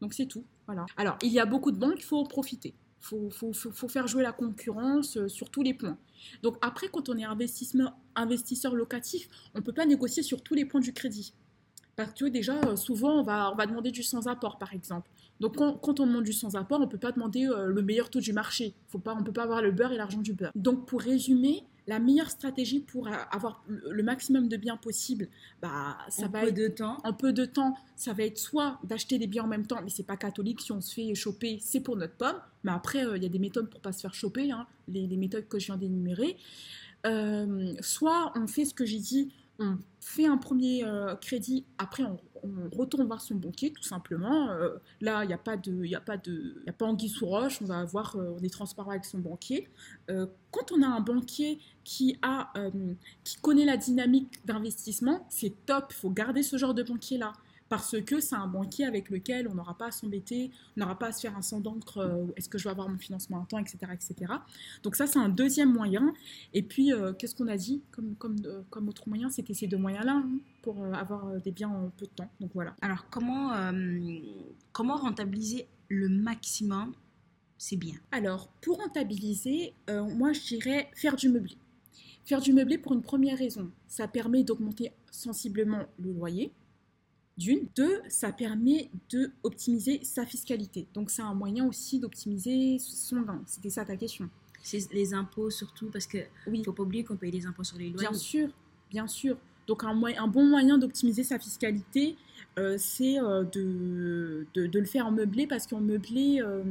Donc 0.00 0.14
c'est 0.14 0.26
tout. 0.26 0.44
Voilà. 0.66 0.84
Alors, 0.96 1.16
il 1.22 1.30
y 1.30 1.38
a 1.38 1.46
beaucoup 1.46 1.70
de 1.70 1.78
banques, 1.78 1.98
il 1.98 2.04
faut 2.04 2.18
en 2.18 2.26
profiter. 2.26 2.74
Il 3.12 3.32
faut, 3.32 3.88
faire 3.88 4.06
jouer 4.06 4.22
la 4.22 4.32
concurrence 4.32 5.16
euh, 5.16 5.28
sur 5.28 5.50
tous 5.50 5.62
les 5.62 5.74
points. 5.74 5.98
Donc 6.42 6.56
après, 6.62 6.88
quand 6.88 7.08
on 7.08 7.18
est 7.18 7.24
investisseur 7.24 8.74
locatif, 8.74 9.28
on 9.54 9.58
ne 9.58 9.62
peut 9.62 9.72
pas 9.72 9.86
négocier 9.86 10.22
sur 10.22 10.42
tous 10.42 10.54
les 10.54 10.64
points 10.64 10.80
du 10.80 10.92
crédit. 10.92 11.34
Parce 11.96 12.12
que 12.12 12.24
déjà, 12.24 12.54
euh, 12.64 12.76
souvent, 12.76 13.20
on 13.20 13.22
va, 13.22 13.54
demander 13.66 13.90
du 13.90 14.02
sans-apport, 14.02 14.58
par 14.58 14.72
exemple. 14.72 15.10
Donc 15.40 15.56
quand, 15.56 16.00
on 16.00 16.06
demande 16.06 16.24
du 16.24 16.32
sans-apport, 16.32 16.78
on 16.78 16.84
ne 16.84 16.90
peut 16.90 16.98
pas 16.98 17.12
demander 17.12 17.46
euh, 17.46 17.66
le 17.66 17.82
meilleur 17.82 18.08
taux 18.08 18.20
du 18.20 18.32
marché. 18.32 18.74
Faut 18.88 19.00
on 19.06 19.16
ne 19.16 19.24
peut 19.24 19.32
pas 19.32 19.42
avoir 19.42 19.62
le 19.62 19.72
beurre 19.72 19.92
et 19.92 19.96
l'argent 19.96 20.20
du 20.20 20.32
beurre. 20.32 20.52
Donc 20.54 20.86
pour 20.86 21.00
résumer, 21.00 21.64
la 21.86 21.98
meilleure 21.98 22.30
stratégie 22.30 22.80
pour 22.80 23.08
avoir 23.08 23.62
le 23.68 24.02
maximum 24.02 24.48
de 24.48 24.56
biens 24.56 24.76
possible, 24.76 25.28
bah, 25.60 25.98
ça 26.08 26.26
en 26.26 26.28
va 26.28 26.40
peu 26.40 26.48
être, 26.48 26.54
de 26.54 26.68
temps. 26.68 26.98
En 27.04 27.12
peu 27.12 27.32
de 27.32 27.44
temps, 27.44 27.76
ça 27.96 28.12
va 28.12 28.24
être 28.24 28.38
soit 28.38 28.78
d'acheter 28.84 29.18
des 29.18 29.26
biens 29.26 29.44
en 29.44 29.48
même 29.48 29.66
temps, 29.66 29.80
mais 29.82 29.90
c'est 29.90 30.06
pas 30.06 30.16
catholique. 30.16 30.60
Si 30.60 30.72
on 30.72 30.80
se 30.80 30.94
fait 30.94 31.14
choper, 31.14 31.58
c'est 31.60 31.80
pour 31.80 31.96
notre 31.96 32.14
pomme. 32.14 32.40
Mais 32.62 32.72
après, 32.72 33.04
euh, 33.04 33.16
il 33.16 33.22
y 33.22 33.26
a 33.26 33.28
des 33.28 33.38
méthodes 33.38 33.68
pour 33.68 33.80
pas 33.80 33.92
se 33.92 34.00
faire 34.00 34.14
choper, 34.14 34.50
hein, 34.50 34.66
les, 34.88 35.06
méthodes 35.16 35.46
que 35.46 35.58
je 35.58 35.66
viens 35.66 35.76
d'énumérer. 35.76 36.36
Euh, 37.06 37.74
soit 37.80 38.32
on 38.34 38.46
fait 38.46 38.64
ce 38.64 38.72
que 38.72 38.86
j'ai 38.86 38.98
dit, 38.98 39.30
on 39.58 39.76
fait 40.00 40.26
un 40.26 40.38
premier 40.38 40.84
euh, 40.84 41.14
crédit, 41.16 41.64
après 41.76 42.02
on, 42.02 42.18
retourne 42.76 43.06
voir 43.06 43.20
son 43.20 43.34
banquier 43.34 43.72
tout 43.72 43.82
simplement. 43.82 44.50
Euh, 44.50 44.76
là, 45.00 45.24
il 45.24 45.28
n'y 45.28 45.34
a 45.34 45.38
pas 45.38 45.56
de, 45.56 45.84
il 45.84 45.94
a 45.94 46.00
pas 46.00 46.16
de, 46.16 46.62
il 46.64 46.70
a 46.70 46.72
pas 46.72 46.86
anguille 46.86 47.08
sous 47.08 47.26
roche. 47.26 47.60
On 47.62 47.66
va 47.66 47.78
avoir, 47.78 48.16
euh, 48.16 48.36
on 48.38 48.42
est 48.42 48.52
transparent 48.52 48.90
avec 48.90 49.04
son 49.04 49.18
banquier. 49.18 49.68
quand 50.08 50.72
on 50.72 50.82
a 50.82 50.86
un 50.86 51.00
banquier 51.00 51.58
qui 51.82 52.16
a, 52.22 52.52
qui 53.24 53.36
connaît 53.38 53.64
la 53.64 53.76
dynamique 53.76 54.44
d'investissement, 54.44 55.26
c'est 55.28 55.52
top. 55.66 55.86
Il 55.90 55.94
faut 55.94 56.10
garder 56.10 56.42
ce 56.42 56.56
genre 56.56 56.74
de 56.74 56.82
banquier 56.82 57.18
là 57.18 57.32
parce 57.74 58.00
que 58.02 58.20
c'est 58.20 58.36
un 58.36 58.46
banquier 58.46 58.84
avec 58.84 59.10
lequel 59.10 59.48
on 59.48 59.54
n'aura 59.54 59.76
pas 59.76 59.88
à 59.88 59.90
s'embêter, 59.90 60.52
on 60.76 60.80
n'aura 60.80 60.96
pas 60.96 61.08
à 61.08 61.12
se 61.12 61.22
faire 61.22 61.36
un 61.36 61.42
sang 61.42 61.58
d'encre, 61.58 61.98
euh, 61.98 62.26
est-ce 62.36 62.48
que 62.48 62.56
je 62.56 62.62
vais 62.62 62.70
avoir 62.70 62.88
mon 62.88 62.98
financement 62.98 63.42
à 63.42 63.46
temps, 63.46 63.58
etc. 63.58 63.78
etc. 63.92 64.32
Donc 64.84 64.94
ça, 64.94 65.08
c'est 65.08 65.18
un 65.18 65.28
deuxième 65.28 65.72
moyen. 65.72 66.14
Et 66.52 66.62
puis, 66.62 66.92
euh, 66.92 67.12
qu'est-ce 67.12 67.34
qu'on 67.34 67.48
a 67.48 67.56
dit 67.56 67.82
comme, 67.90 68.14
comme, 68.14 68.36
euh, 68.44 68.62
comme 68.70 68.88
autre 68.88 69.08
moyen 69.08 69.28
C'était 69.28 69.54
ces 69.54 69.66
deux 69.66 69.76
moyens-là 69.76 70.22
hein, 70.24 70.38
pour 70.62 70.84
avoir 70.94 71.40
des 71.40 71.50
biens 71.50 71.68
en 71.68 71.90
peu 71.96 72.06
de 72.06 72.12
temps. 72.12 72.30
Donc 72.38 72.52
voilà. 72.54 72.76
Alors, 72.80 73.06
comment, 73.10 73.50
comment 74.70 74.94
rentabiliser 74.94 75.66
le 75.88 76.08
maximum 76.08 76.92
ces 77.58 77.74
biens? 77.74 77.98
Alors, 78.12 78.46
pour 78.60 78.78
rentabiliser, 78.78 79.74
moi, 79.88 80.32
je 80.32 80.40
dirais 80.46 80.90
faire 80.94 81.16
du 81.16 81.28
meublé. 81.28 81.56
Faire 82.24 82.40
du 82.40 82.52
meublé 82.52 82.78
pour 82.78 82.92
une 82.92 83.02
première 83.02 83.36
raison, 83.36 83.68
ça 83.88 84.06
permet 84.06 84.44
d'augmenter 84.44 84.92
sensiblement 85.10 85.82
le 85.98 86.12
loyer 86.12 86.52
d'une. 87.36 87.66
Deux, 87.76 88.00
ça 88.08 88.32
permet 88.32 88.90
d'optimiser 89.10 90.00
sa 90.02 90.24
fiscalité. 90.26 90.86
Donc 90.94 91.10
c'est 91.10 91.22
un 91.22 91.34
moyen 91.34 91.66
aussi 91.66 91.98
d'optimiser 91.98 92.78
son 92.78 93.22
gain. 93.22 93.42
C'était 93.46 93.70
ça 93.70 93.84
ta 93.84 93.96
question. 93.96 94.28
C'est 94.62 94.90
les 94.92 95.12
impôts 95.12 95.50
surtout, 95.50 95.90
parce 95.92 96.06
que 96.06 96.18
oui. 96.46 96.62
faut 96.64 96.72
pas 96.72 96.82
oublier 96.82 97.04
qu'on 97.04 97.16
paye 97.16 97.30
les 97.30 97.44
impôts 97.44 97.64
sur 97.64 97.76
les 97.76 97.90
loyers. 97.90 98.08
Bien 98.08 98.18
sûr, 98.18 98.48
bien 98.90 99.06
sûr. 99.06 99.36
Donc 99.66 99.84
un, 99.84 100.00
un 100.18 100.26
bon 100.26 100.44
moyen 100.44 100.78
d'optimiser 100.78 101.22
sa 101.22 101.38
fiscalité, 101.38 102.16
euh, 102.58 102.76
c'est 102.78 103.18
euh, 103.18 103.44
de, 103.44 104.46
de, 104.54 104.78
le 104.78 104.86
faire 104.86 105.06
en 105.06 105.10
meublé, 105.10 105.46
parce 105.46 105.66
qu'en 105.66 105.80
meublé, 105.80 106.40
euh, 106.40 106.62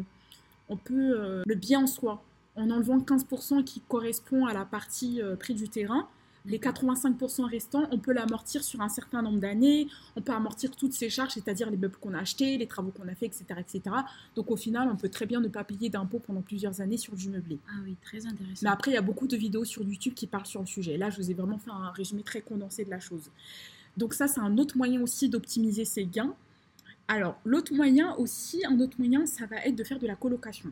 on 0.70 0.77
peut 0.77 1.43
le 1.46 1.55
bien 1.55 1.84
en 1.84 1.88
soi. 1.88 2.24
En 2.55 2.70
enlevant 2.70 3.00
15% 3.00 3.63
qui 3.63 3.82
correspond 3.82 4.46
à 4.46 4.53
la 4.53 4.63
partie 4.63 5.22
prix 5.39 5.55
du 5.55 5.70
terrain, 5.70 6.08
les 6.45 6.59
85% 6.59 7.50
restants, 7.50 7.88
on 7.91 8.00
peut 8.00 8.12
l'amortir 8.12 8.63
sur 8.63 8.81
un 8.81 8.89
certain 8.89 9.21
nombre 9.21 9.39
d'années, 9.39 9.88
on 10.15 10.21
peut 10.21 10.33
amortir 10.33 10.71
toutes 10.71 10.93
ces 10.93 11.09
charges, 11.09 11.33
c'est-à-dire 11.33 11.69
les 11.69 11.77
meubles 11.77 11.95
qu'on 11.95 12.13
a 12.13 12.19
achetés, 12.19 12.57
les 12.57 12.67
travaux 12.67 12.91
qu'on 12.91 13.07
a 13.07 13.15
fait, 13.15 13.27
etc., 13.27 13.45
etc. 13.57 13.95
Donc 14.35 14.51
au 14.51 14.57
final, 14.57 14.89
on 14.91 14.95
peut 14.95 15.09
très 15.09 15.25
bien 15.25 15.39
ne 15.39 15.47
pas 15.47 15.63
payer 15.63 15.89
d'impôts 15.89 16.19
pendant 16.19 16.41
plusieurs 16.41 16.81
années 16.81 16.97
sur 16.97 17.15
du 17.15 17.29
meublé. 17.29 17.59
Ah 17.69 17.79
oui, 17.83 17.95
très 18.01 18.25
intéressant. 18.25 18.62
Mais 18.62 18.69
après, 18.69 18.91
il 18.91 18.95
y 18.95 18.97
a 18.97 19.01
beaucoup 19.01 19.27
de 19.27 19.38
vidéos 19.38 19.63
sur 19.63 19.83
YouTube 19.83 20.13
qui 20.13 20.27
parlent 20.27 20.45
sur 20.45 20.59
le 20.59 20.67
sujet. 20.67 20.97
Là, 20.97 21.09
je 21.09 21.17
vous 21.17 21.31
ai 21.31 21.33
vraiment 21.33 21.57
fait 21.57 21.71
un 21.71 21.91
résumé 21.91 22.23
très 22.23 22.41
condensé 22.41 22.83
de 22.83 22.89
la 22.89 23.00
chose. 23.00 23.29
Donc 23.95 24.13
ça, 24.13 24.27
c'est 24.27 24.41
un 24.41 24.57
autre 24.57 24.77
moyen 24.77 25.01
aussi 25.01 25.29
d'optimiser 25.29 25.85
ses 25.85 26.05
gains. 26.05 26.33
Alors, 27.07 27.39
l'autre 27.45 27.73
moyen 27.73 28.15
aussi, 28.15 28.65
un 28.65 28.79
autre 28.79 28.95
moyen, 28.97 29.25
ça 29.25 29.45
va 29.45 29.57
être 29.57 29.75
de 29.75 29.83
faire 29.83 30.00
de 30.00 30.07
la 30.07 30.15
colocation. 30.15 30.71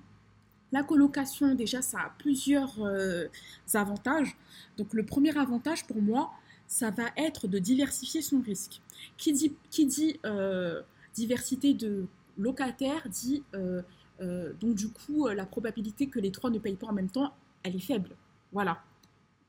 La 0.71 0.83
colocation, 0.83 1.53
déjà, 1.53 1.81
ça 1.81 1.99
a 1.99 2.09
plusieurs 2.17 2.81
euh, 2.81 3.27
avantages. 3.73 4.37
Donc 4.77 4.93
le 4.93 5.03
premier 5.03 5.37
avantage 5.37 5.85
pour 5.85 6.01
moi, 6.01 6.31
ça 6.67 6.91
va 6.91 7.05
être 7.17 7.47
de 7.47 7.59
diversifier 7.59 8.21
son 8.21 8.39
risque. 8.39 8.81
Qui 9.17 9.33
dit, 9.33 9.53
qui 9.69 9.85
dit 9.85 10.19
euh, 10.25 10.81
diversité 11.13 11.73
de 11.73 12.05
locataires 12.37 13.07
dit 13.09 13.43
euh, 13.53 13.81
donc 14.59 14.75
du 14.75 14.87
coup 14.89 15.27
la 15.27 15.45
probabilité 15.45 16.07
que 16.07 16.19
les 16.19 16.31
trois 16.31 16.51
ne 16.51 16.59
payent 16.59 16.75
pas 16.75 16.87
en 16.87 16.93
même 16.93 17.09
temps, 17.09 17.33
elle 17.63 17.75
est 17.75 17.79
faible. 17.79 18.11
Voilà. 18.53 18.81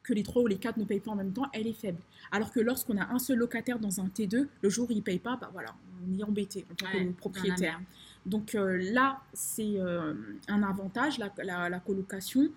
Que 0.03 0.15
les 0.15 0.25
trois 0.25 0.43
ou 0.43 0.47
les 0.49 0.57
quatre 0.57 0.79
ne 0.79 0.85
payent 0.85 1.01
pas 1.01 1.13
en 1.13 1.17
même 1.17 1.33
temps, 1.33 1.49
elle 1.53 1.69
est 1.69 1.73
faible. 1.73 2.01
Alors 2.33 2.51
que 2.51 2.59
lorsqu'on 2.59 2.97
a 2.97 3.05
un 3.13 3.19
seul 3.21 3.39
locataire 3.39 3.79
dans 3.79 4.01
un 4.01 4.07
T2, 4.07 4.49
le 4.61 4.69
jour 4.69 4.89
où 4.89 4.93
il 4.93 4.97
ne 4.97 5.03
paye 5.03 5.21
pas, 5.21 5.37
bah 5.37 5.51
voilà, 5.53 5.75
on 6.05 6.19
est 6.19 6.25
embêté 6.25 6.67
en 6.73 6.75
tant 6.75 6.87
que 6.91 7.13
propriétaire. 7.13 7.81
Donc 8.27 8.55
euh, 8.55 8.79
là, 8.93 9.21
c'est 9.33 9.81
euh, 9.81 10.15
un 10.49 10.63
avantage, 10.63 11.19
la, 11.19 11.81
colocation. 11.81 12.49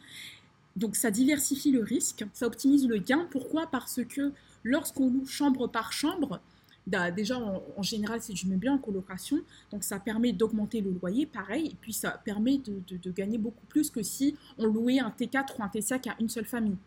Donc 0.75 0.95
ça 0.95 1.09
diversifie 1.09 1.71
le 1.71 1.81
risque, 1.81 2.25
ça 2.33 2.45
optimise 2.45 2.87
le 2.87 2.97
gain. 2.97 3.27
Pourquoi? 3.31 3.67
Parce 3.67 4.01
que 4.03 4.31
lorsqu'on 4.63 5.09
loue 5.09 5.25
chambre 5.25 5.67
par 5.67 5.91
chambre, 5.91 6.39
bah, 6.85 7.09
déjà 7.09 7.39
en, 7.39 7.81
général 7.81 8.21
c'est 8.21 8.33
du 8.33 8.45
meublé 8.45 8.69
en 8.69 8.77
colocation, 8.77 9.39
donc 9.71 9.83
ça 9.83 9.99
permet 9.99 10.33
d'augmenter 10.33 10.81
le 10.81 10.91
loyer, 10.91 11.25
pareil, 11.25 11.67
et 11.67 11.75
puis 11.81 11.93
ça 11.93 12.11
permet 12.11 12.59
de, 12.59 13.11
gagner 13.11 13.39
beaucoup 13.39 13.65
plus 13.67 13.89
que 13.89 14.03
si 14.03 14.35
on 14.59 14.67
louait 14.67 14.99
un 14.99 15.09
T4 15.09 15.57
ou 15.57 15.63
un 15.63 15.67
T5 15.67 16.09
à 16.09 16.15
une 16.19 16.29
seule 16.29 16.45
famille. 16.45 16.77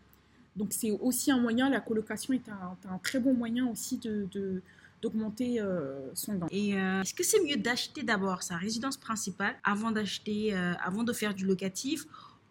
Donc 0.55 0.69
c'est 0.71 0.91
aussi 0.91 1.31
un 1.31 1.39
moyen, 1.39 1.69
la 1.69 1.81
colocation 1.81 2.33
est 2.33 2.47
un, 2.47 2.97
très 3.03 3.19
bon 3.19 3.33
moyen 3.33 3.67
aussi 3.67 3.97
de 3.97 4.61
d'augmenter 5.01 5.61
euh, 5.61 5.99
son 6.13 6.35
gain. 6.35 6.47
Et 6.51 6.75
euh, 6.75 7.01
est-ce 7.01 7.13
que 7.13 7.23
c'est 7.23 7.43
mieux 7.43 7.57
d'acheter 7.57 8.03
d'abord 8.03 8.43
sa 8.43 8.57
résidence 8.57 8.97
principale 8.97 9.55
avant 9.63 9.91
d'acheter, 9.91 10.53
euh, 10.53 10.73
avant 10.83 11.03
de 11.03 11.13
faire 11.13 11.33
du 11.33 11.45
locatif, 11.45 12.05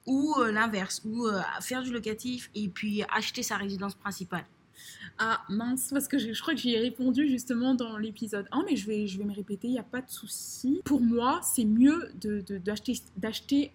ou 0.06 0.34
l'inverse, 0.50 1.02
ou 1.04 1.26
faire 1.60 1.82
du 1.82 1.92
locatif 1.92 2.48
et 2.54 2.68
puis 2.68 3.02
acheter 3.14 3.42
sa 3.42 3.58
résidence 3.58 3.94
principale? 3.94 4.46
Ah 5.18 5.42
mince, 5.50 5.90
parce 5.92 6.08
que 6.08 6.16
je, 6.16 6.40
crois 6.40 6.54
que 6.54 6.60
j'y 6.60 6.72
ai 6.72 6.78
répondu 6.78 7.28
justement 7.28 7.74
dans 7.74 7.98
l'épisode 7.98 8.46
1, 8.50 8.64
mais 8.64 8.74
je 8.74 8.86
vais, 8.86 9.06
je 9.06 9.18
vais 9.18 9.24
me 9.24 9.34
répéter, 9.34 9.68
il 9.68 9.72
n'y 9.72 9.78
a 9.78 9.82
pas 9.82 10.00
de 10.00 10.08
souci. 10.08 10.80
Pour 10.86 11.02
moi, 11.02 11.40
c'est 11.42 11.66
mieux 11.66 12.10
d'acheter 12.22 12.94
de, 12.94 13.20
d'acheter 13.20 13.72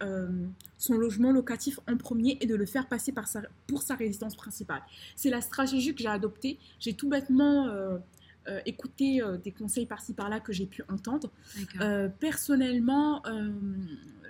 son 0.80 0.96
logement 0.96 1.32
locatif 1.32 1.80
en 1.88 1.98
premier 1.98 2.40
et 2.42 2.48
de 2.48 2.56
le 2.56 2.66
faire 2.66 2.88
passer 2.88 3.12
par 3.12 3.28
pour 3.68 3.84
sa 3.84 3.94
résidence 3.94 4.36
principale. 4.36 4.82
C'est 5.16 5.30
la 5.30 5.42
stratégie 5.42 5.94
que 5.94 6.02
j'ai 6.02 6.10
adoptée. 6.10 6.58
J'ai 6.80 6.94
tout 6.94 7.10
bêtement 7.10 7.70
écouter 8.66 9.22
euh, 9.22 9.38
des 9.38 9.52
conseils 9.52 9.86
par-ci 9.86 10.14
par-là 10.14 10.40
que 10.40 10.54
j'ai 10.54 10.66
pu 10.66 10.84
entendre. 10.90 11.30
Euh, 11.80 12.10
personnellement, 12.20 13.24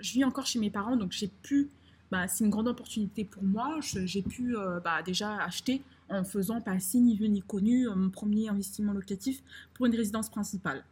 je 0.00 0.12
vis 0.12 0.24
encore 0.24 0.46
chez 0.46 0.58
mes 0.58 0.70
parents, 0.70 0.96
donc 0.96 1.12
j'ai 1.12 1.28
pu, 1.42 1.68
bah, 2.10 2.28
c'est 2.28 2.44
une 2.44 2.50
grande 2.50 2.68
opportunité 2.68 3.24
pour 3.24 3.42
moi. 3.42 3.78
J'ai 3.82 4.22
pu 4.22 4.56
bah, 4.84 5.02
déjà 5.02 5.36
acheter 5.42 5.82
en 6.10 6.24
faisant 6.24 6.60
pas 6.60 6.78
si 6.78 7.00
ni 7.00 7.16
vu 7.16 7.28
ni 7.28 7.42
connu 7.42 7.88
mon 7.88 8.10
premier 8.10 8.48
investissement 8.48 8.92
locatif 8.92 9.42
pour 9.72 9.86
une 9.86 9.96
résidence 9.96 10.28
principale. 10.28 10.84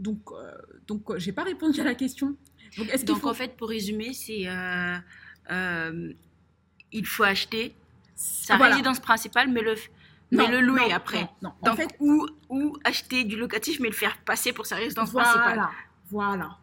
Donc, 0.00 0.18
euh, 0.30 0.52
donc 0.86 1.10
euh, 1.10 1.18
j'ai 1.18 1.32
pas 1.32 1.44
répondu 1.44 1.80
à 1.80 1.84
la 1.84 1.94
question. 1.94 2.36
Donc, 3.06 3.24
en 3.24 3.34
fait, 3.34 3.56
pour 3.56 3.68
résumer, 3.68 4.12
c'est 4.12 4.46
euh, 4.48 4.96
euh, 5.50 6.12
il 6.92 7.06
faut 7.06 7.22
acheter 7.22 7.74
sa 8.14 8.56
résidence 8.56 9.00
principale, 9.00 9.50
mais 9.50 9.62
le, 9.62 9.74
mais 10.30 10.48
le 10.48 10.60
louer 10.60 10.92
après. 10.92 11.30
Non, 11.42 11.52
Donc, 11.62 11.74
en 11.74 11.76
fait, 11.76 11.96
ou, 12.00 12.26
ou 12.48 12.76
acheter 12.84 13.24
du 13.24 13.36
locatif, 13.36 13.80
mais 13.80 13.88
le 13.88 13.94
faire 13.94 14.18
passer 14.24 14.52
pour 14.52 14.66
sa 14.66 14.76
résidence 14.76 15.12
principale. 15.12 15.68
Voilà. 16.10 16.58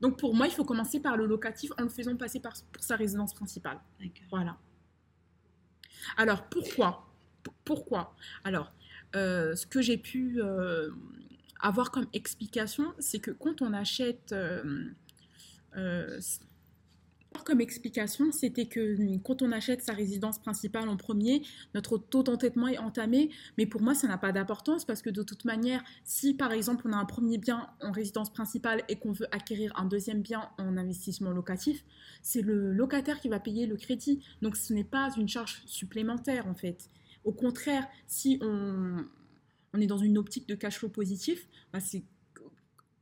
Donc 0.00 0.18
pour 0.18 0.34
moi, 0.34 0.46
il 0.46 0.52
faut 0.52 0.64
commencer 0.64 1.00
par 1.00 1.16
le 1.16 1.26
locatif 1.26 1.72
en 1.78 1.84
le 1.84 1.88
faisant 1.88 2.14
passer 2.16 2.40
par, 2.40 2.52
pour 2.72 2.82
sa 2.82 2.96
résidence 2.96 3.32
principale. 3.32 3.80
Voilà. 4.30 4.58
Alors 6.16 6.44
pourquoi? 6.44 7.06
Pourquoi? 7.64 8.14
Alors, 8.44 8.72
euh, 9.16 9.54
ce 9.54 9.66
que 9.66 9.80
j'ai 9.80 9.96
pu 9.96 10.42
euh, 10.42 10.90
avoir 11.60 11.90
comme 11.90 12.06
explication, 12.12 12.92
c'est 12.98 13.18
que 13.18 13.30
quand 13.30 13.62
on 13.62 13.72
achète 13.72 14.32
euh, 14.32 16.20
comme 17.42 17.60
explication, 17.60 18.30
c'était 18.30 18.66
que 18.66 18.96
hum, 18.96 19.20
quand 19.20 19.42
on 19.42 19.50
achète 19.50 19.82
sa 19.82 19.92
résidence 19.92 20.38
principale 20.38 20.88
en 20.88 20.96
premier, 20.96 21.42
notre 21.74 21.98
taux 21.98 22.22
d'entêtement 22.22 22.68
est 22.68 22.78
entamé. 22.78 23.30
Mais 23.58 23.66
pour 23.66 23.82
moi, 23.82 23.94
ça 23.94 24.06
n'a 24.06 24.18
pas 24.18 24.30
d'importance 24.30 24.84
parce 24.84 25.02
que 25.02 25.10
de 25.10 25.22
toute 25.22 25.44
manière, 25.44 25.82
si 26.04 26.34
par 26.34 26.52
exemple 26.52 26.86
on 26.88 26.92
a 26.92 26.96
un 26.96 27.04
premier 27.04 27.38
bien 27.38 27.68
en 27.82 27.90
résidence 27.90 28.32
principale 28.32 28.82
et 28.88 28.96
qu'on 28.96 29.12
veut 29.12 29.26
acquérir 29.32 29.72
un 29.76 29.86
deuxième 29.86 30.22
bien 30.22 30.48
en 30.58 30.76
investissement 30.76 31.30
locatif, 31.30 31.84
c'est 32.22 32.42
le 32.42 32.72
locataire 32.72 33.20
qui 33.20 33.28
va 33.28 33.40
payer 33.40 33.66
le 33.66 33.76
crédit. 33.76 34.20
Donc 34.42 34.56
ce 34.56 34.72
n'est 34.72 34.84
pas 34.84 35.10
une 35.16 35.28
charge 35.28 35.62
supplémentaire 35.66 36.46
en 36.46 36.54
fait. 36.54 36.90
Au 37.24 37.32
contraire, 37.32 37.86
si 38.06 38.38
on, 38.42 39.04
est 39.80 39.86
dans 39.86 39.98
une 39.98 40.18
optique 40.18 40.46
de 40.46 40.54
cash 40.54 40.78
flow 40.78 40.90
positif, 40.90 41.48
bah, 41.72 41.80
c'est 41.80 42.04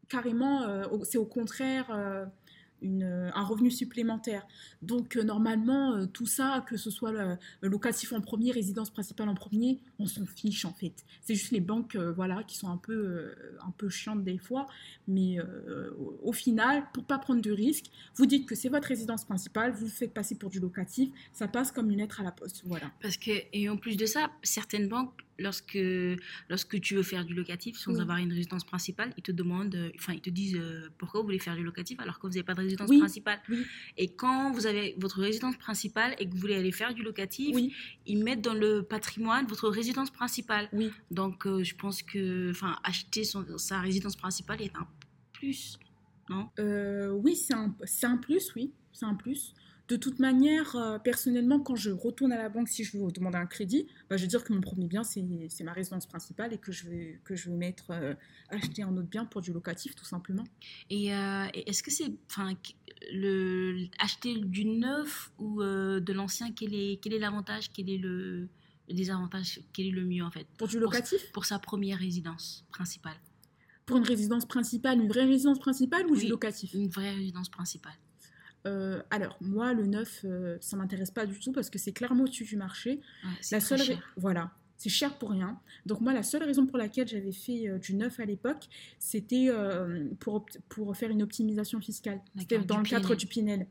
carrément, 0.08 0.62
euh, 0.62 0.84
c'est 1.02 1.18
au 1.18 1.26
contraire. 1.26 1.90
Euh, 1.90 2.24
euh, 2.84 3.30
un 3.34 3.44
revenu 3.44 3.70
supplémentaire. 3.70 4.46
Donc 4.82 5.16
euh, 5.16 5.22
normalement, 5.22 5.92
euh, 5.92 6.06
tout 6.06 6.26
ça, 6.26 6.64
que 6.68 6.76
ce 6.76 6.90
soit 6.90 7.12
locatif 7.62 8.12
en 8.12 8.20
premier, 8.20 8.50
résidence 8.50 8.90
principale 8.90 9.28
en 9.28 9.34
premier, 9.34 9.78
on 9.98 10.06
s'en 10.06 10.26
fiche 10.26 10.64
en 10.64 10.72
fait. 10.72 11.04
C'est 11.20 11.34
juste 11.34 11.52
les 11.52 11.60
banques 11.60 11.96
voilà, 11.96 12.42
qui 12.42 12.56
sont 12.56 12.68
un 12.68 12.76
peu, 12.76 13.32
un 13.60 13.70
peu 13.70 13.88
chiantes 13.88 14.24
des 14.24 14.38
fois. 14.38 14.66
Mais 15.06 15.38
au 16.22 16.32
final, 16.32 16.84
pour 16.92 17.04
pas 17.04 17.18
prendre 17.18 17.40
de 17.40 17.50
risques, 17.50 17.86
vous 18.16 18.26
dites 18.26 18.46
que 18.46 18.54
c'est 18.54 18.68
votre 18.68 18.88
résidence 18.88 19.24
principale, 19.24 19.72
vous 19.72 19.84
le 19.84 19.90
faites 19.90 20.12
passer 20.12 20.34
pour 20.36 20.50
du 20.50 20.60
locatif, 20.60 21.10
ça 21.32 21.48
passe 21.48 21.72
comme 21.72 21.90
une 21.90 21.98
lettre 21.98 22.20
à 22.20 22.24
la 22.24 22.32
poste. 22.32 22.62
Voilà. 22.66 22.90
Parce 23.00 23.16
que, 23.16 23.30
et 23.52 23.68
en 23.68 23.76
plus 23.76 23.96
de 23.96 24.06
ça, 24.06 24.30
certaines 24.42 24.88
banques 24.88 25.12
lorsque, 25.42 25.78
lorsque 26.49 26.80
tu 26.80 26.94
veux 26.94 27.02
faire 27.02 27.25
du 27.25 27.34
locatif 27.34 27.76
sans 27.76 28.00
avoir 28.00 28.18
une 28.18 28.32
résidence 28.32 28.64
principale, 28.64 29.12
ils 29.16 29.22
te 29.22 29.32
demandent, 29.32 29.75
euh, 29.75 29.90
enfin, 29.96 30.14
ils 30.14 30.20
te 30.20 30.30
disent 30.30 30.56
euh, 30.56 30.88
pourquoi 30.99 31.20
vous 31.20 31.26
voulez 31.26 31.38
faire 31.38 31.56
du 31.56 31.62
locatif 31.62 32.00
alors 32.00 32.18
que 32.18 32.26
vous 32.26 32.32
n'avez 32.34 32.42
pas 32.42 32.54
de 32.54 32.61
résidence 32.61 32.90
principale. 32.99 33.40
Et 33.96 34.08
quand 34.14 34.52
vous 34.52 34.66
avez 34.66 34.94
votre 34.99 35.20
résidence 35.20 35.56
principale 35.56 36.14
et 36.18 36.26
que 36.26 36.32
vous 36.32 36.40
voulez 36.40 36.54
aller 36.54 36.72
faire 36.72 36.94
du 36.94 37.02
locatif, 37.02 37.56
ils 38.06 38.22
mettent 38.22 38.42
dans 38.42 38.54
le 38.54 38.82
patrimoine 38.82 39.46
votre 39.46 39.68
résidence 39.68 40.11
principale. 40.11 40.68
Donc, 41.11 41.46
euh, 41.46 41.62
je 41.62 41.75
pense 41.75 42.02
que, 42.02 42.50
enfin, 42.50 42.78
acheter 42.84 43.25
sa 43.56 43.80
résidence 43.80 44.16
principale 44.16 44.62
est 44.62 44.75
un 44.76 44.87
plus, 45.32 45.78
non? 46.30 46.49
Oui, 47.22 47.37
c'est 47.37 47.54
un, 47.54 47.75
un 48.02 48.16
plus, 48.16 48.52
oui, 48.56 48.72
c'est 48.92 49.06
un 49.06 49.14
plus. 49.14 49.54
De 49.88 49.96
toute 49.96 50.20
manière, 50.20 50.76
euh, 50.76 50.98
personnellement, 50.98 51.58
quand 51.58 51.74
je 51.74 51.90
retourne 51.90 52.32
à 52.32 52.38
la 52.38 52.48
banque, 52.48 52.68
si 52.68 52.84
je 52.84 52.96
veux 52.96 53.10
demander 53.10 53.38
un 53.38 53.46
crédit, 53.46 53.86
bah, 54.08 54.16
je 54.16 54.22
vais 54.22 54.28
dire 54.28 54.44
que 54.44 54.52
mon 54.52 54.60
premier 54.60 54.86
bien, 54.86 55.02
c'est 55.02 55.22
ma 55.64 55.72
résidence 55.72 56.06
principale 56.06 56.52
et 56.52 56.58
que 56.58 56.70
je 56.70 56.88
vais, 56.88 57.20
que 57.24 57.34
je 57.34 57.50
vais 57.50 57.56
mettre, 57.56 57.90
euh, 57.90 58.14
acheter 58.48 58.82
un 58.82 58.96
autre 58.96 59.08
bien 59.08 59.24
pour 59.24 59.40
du 59.40 59.52
locatif, 59.52 59.94
tout 59.94 60.04
simplement. 60.04 60.44
Et, 60.88 61.12
euh, 61.12 61.46
est-ce 61.52 61.82
que 61.82 61.90
c'est, 61.90 62.12
le, 63.12 63.86
acheter 63.98 64.36
du 64.36 64.64
neuf 64.64 65.32
ou 65.38 65.62
de 65.62 66.12
l'ancien, 66.12 66.52
quel 66.52 66.74
est, 66.74 67.00
quel 67.02 67.14
est 67.14 67.18
l'avantage, 67.18 67.72
quel 67.72 67.90
est 67.90 67.98
le, 67.98 68.48
désavantage, 68.88 69.60
quel 69.72 69.86
est 69.86 69.90
le 69.90 70.04
mieux 70.04 70.22
en 70.22 70.30
fait? 70.30 70.46
Pour 70.58 70.68
du 70.68 70.78
locatif? 70.78 71.32
pour, 71.32 71.44
sa 71.44 71.58
première 71.58 71.98
résidence 71.98 72.64
principale. 72.70 73.16
Pour 73.84 73.96
une 73.96 74.04
résidence 74.04 74.46
principale, 74.46 75.00
une 75.00 75.08
vraie 75.08 75.24
résidence 75.24 75.58
principale 75.58 76.06
ou 76.06 76.16
du 76.16 76.28
locatif? 76.28 76.73
Une 76.73 76.88
vraie 76.88 77.14
résidence 77.14 77.49
principale. 77.49 77.97
Euh, 78.66 79.02
alors, 79.10 79.36
moi, 79.40 79.72
le 79.72 79.86
neuf, 79.86 80.25
euh, 80.25 80.56
ça 80.60 80.76
m'intéresse 80.76 81.10
pas 81.10 81.26
du 81.26 81.38
tout 81.38 81.52
parce 81.52 81.70
que 81.70 81.78
c'est 81.78 81.92
clairement 81.92 82.25
au-dessus 82.25 82.44
du 82.44 82.56
marché. 82.56 83.00
la 83.50 83.60
seule 83.60 83.82
cher. 83.82 84.12
Voilà, 84.16 84.50
c'est 84.76 84.88
cher 84.88 85.18
pour 85.18 85.30
rien. 85.30 85.58
Donc, 85.86 86.00
moi, 86.00 86.12
la 86.12 86.22
seule 86.22 86.44
raison 86.44 86.66
pour 86.66 86.78
laquelle 86.78 87.08
j'avais 87.08 87.32
fait 87.32 87.68
euh, 87.68 87.78
du 87.78 87.94
neuf 87.94 88.20
à 88.20 88.25
l'époque, 88.25 88.68
c'était 88.98 89.50
pour, 90.20 90.46
pour 90.68 90.96
faire 90.96 91.10
une 91.10 91.22
optimisation 91.22 91.80
fiscale. 91.80 92.20
C'était 92.38 92.58
dans 92.58 92.78
le 92.78 92.84
cadre 92.84 93.14
du 93.14 93.26
Pinel. 93.26 93.66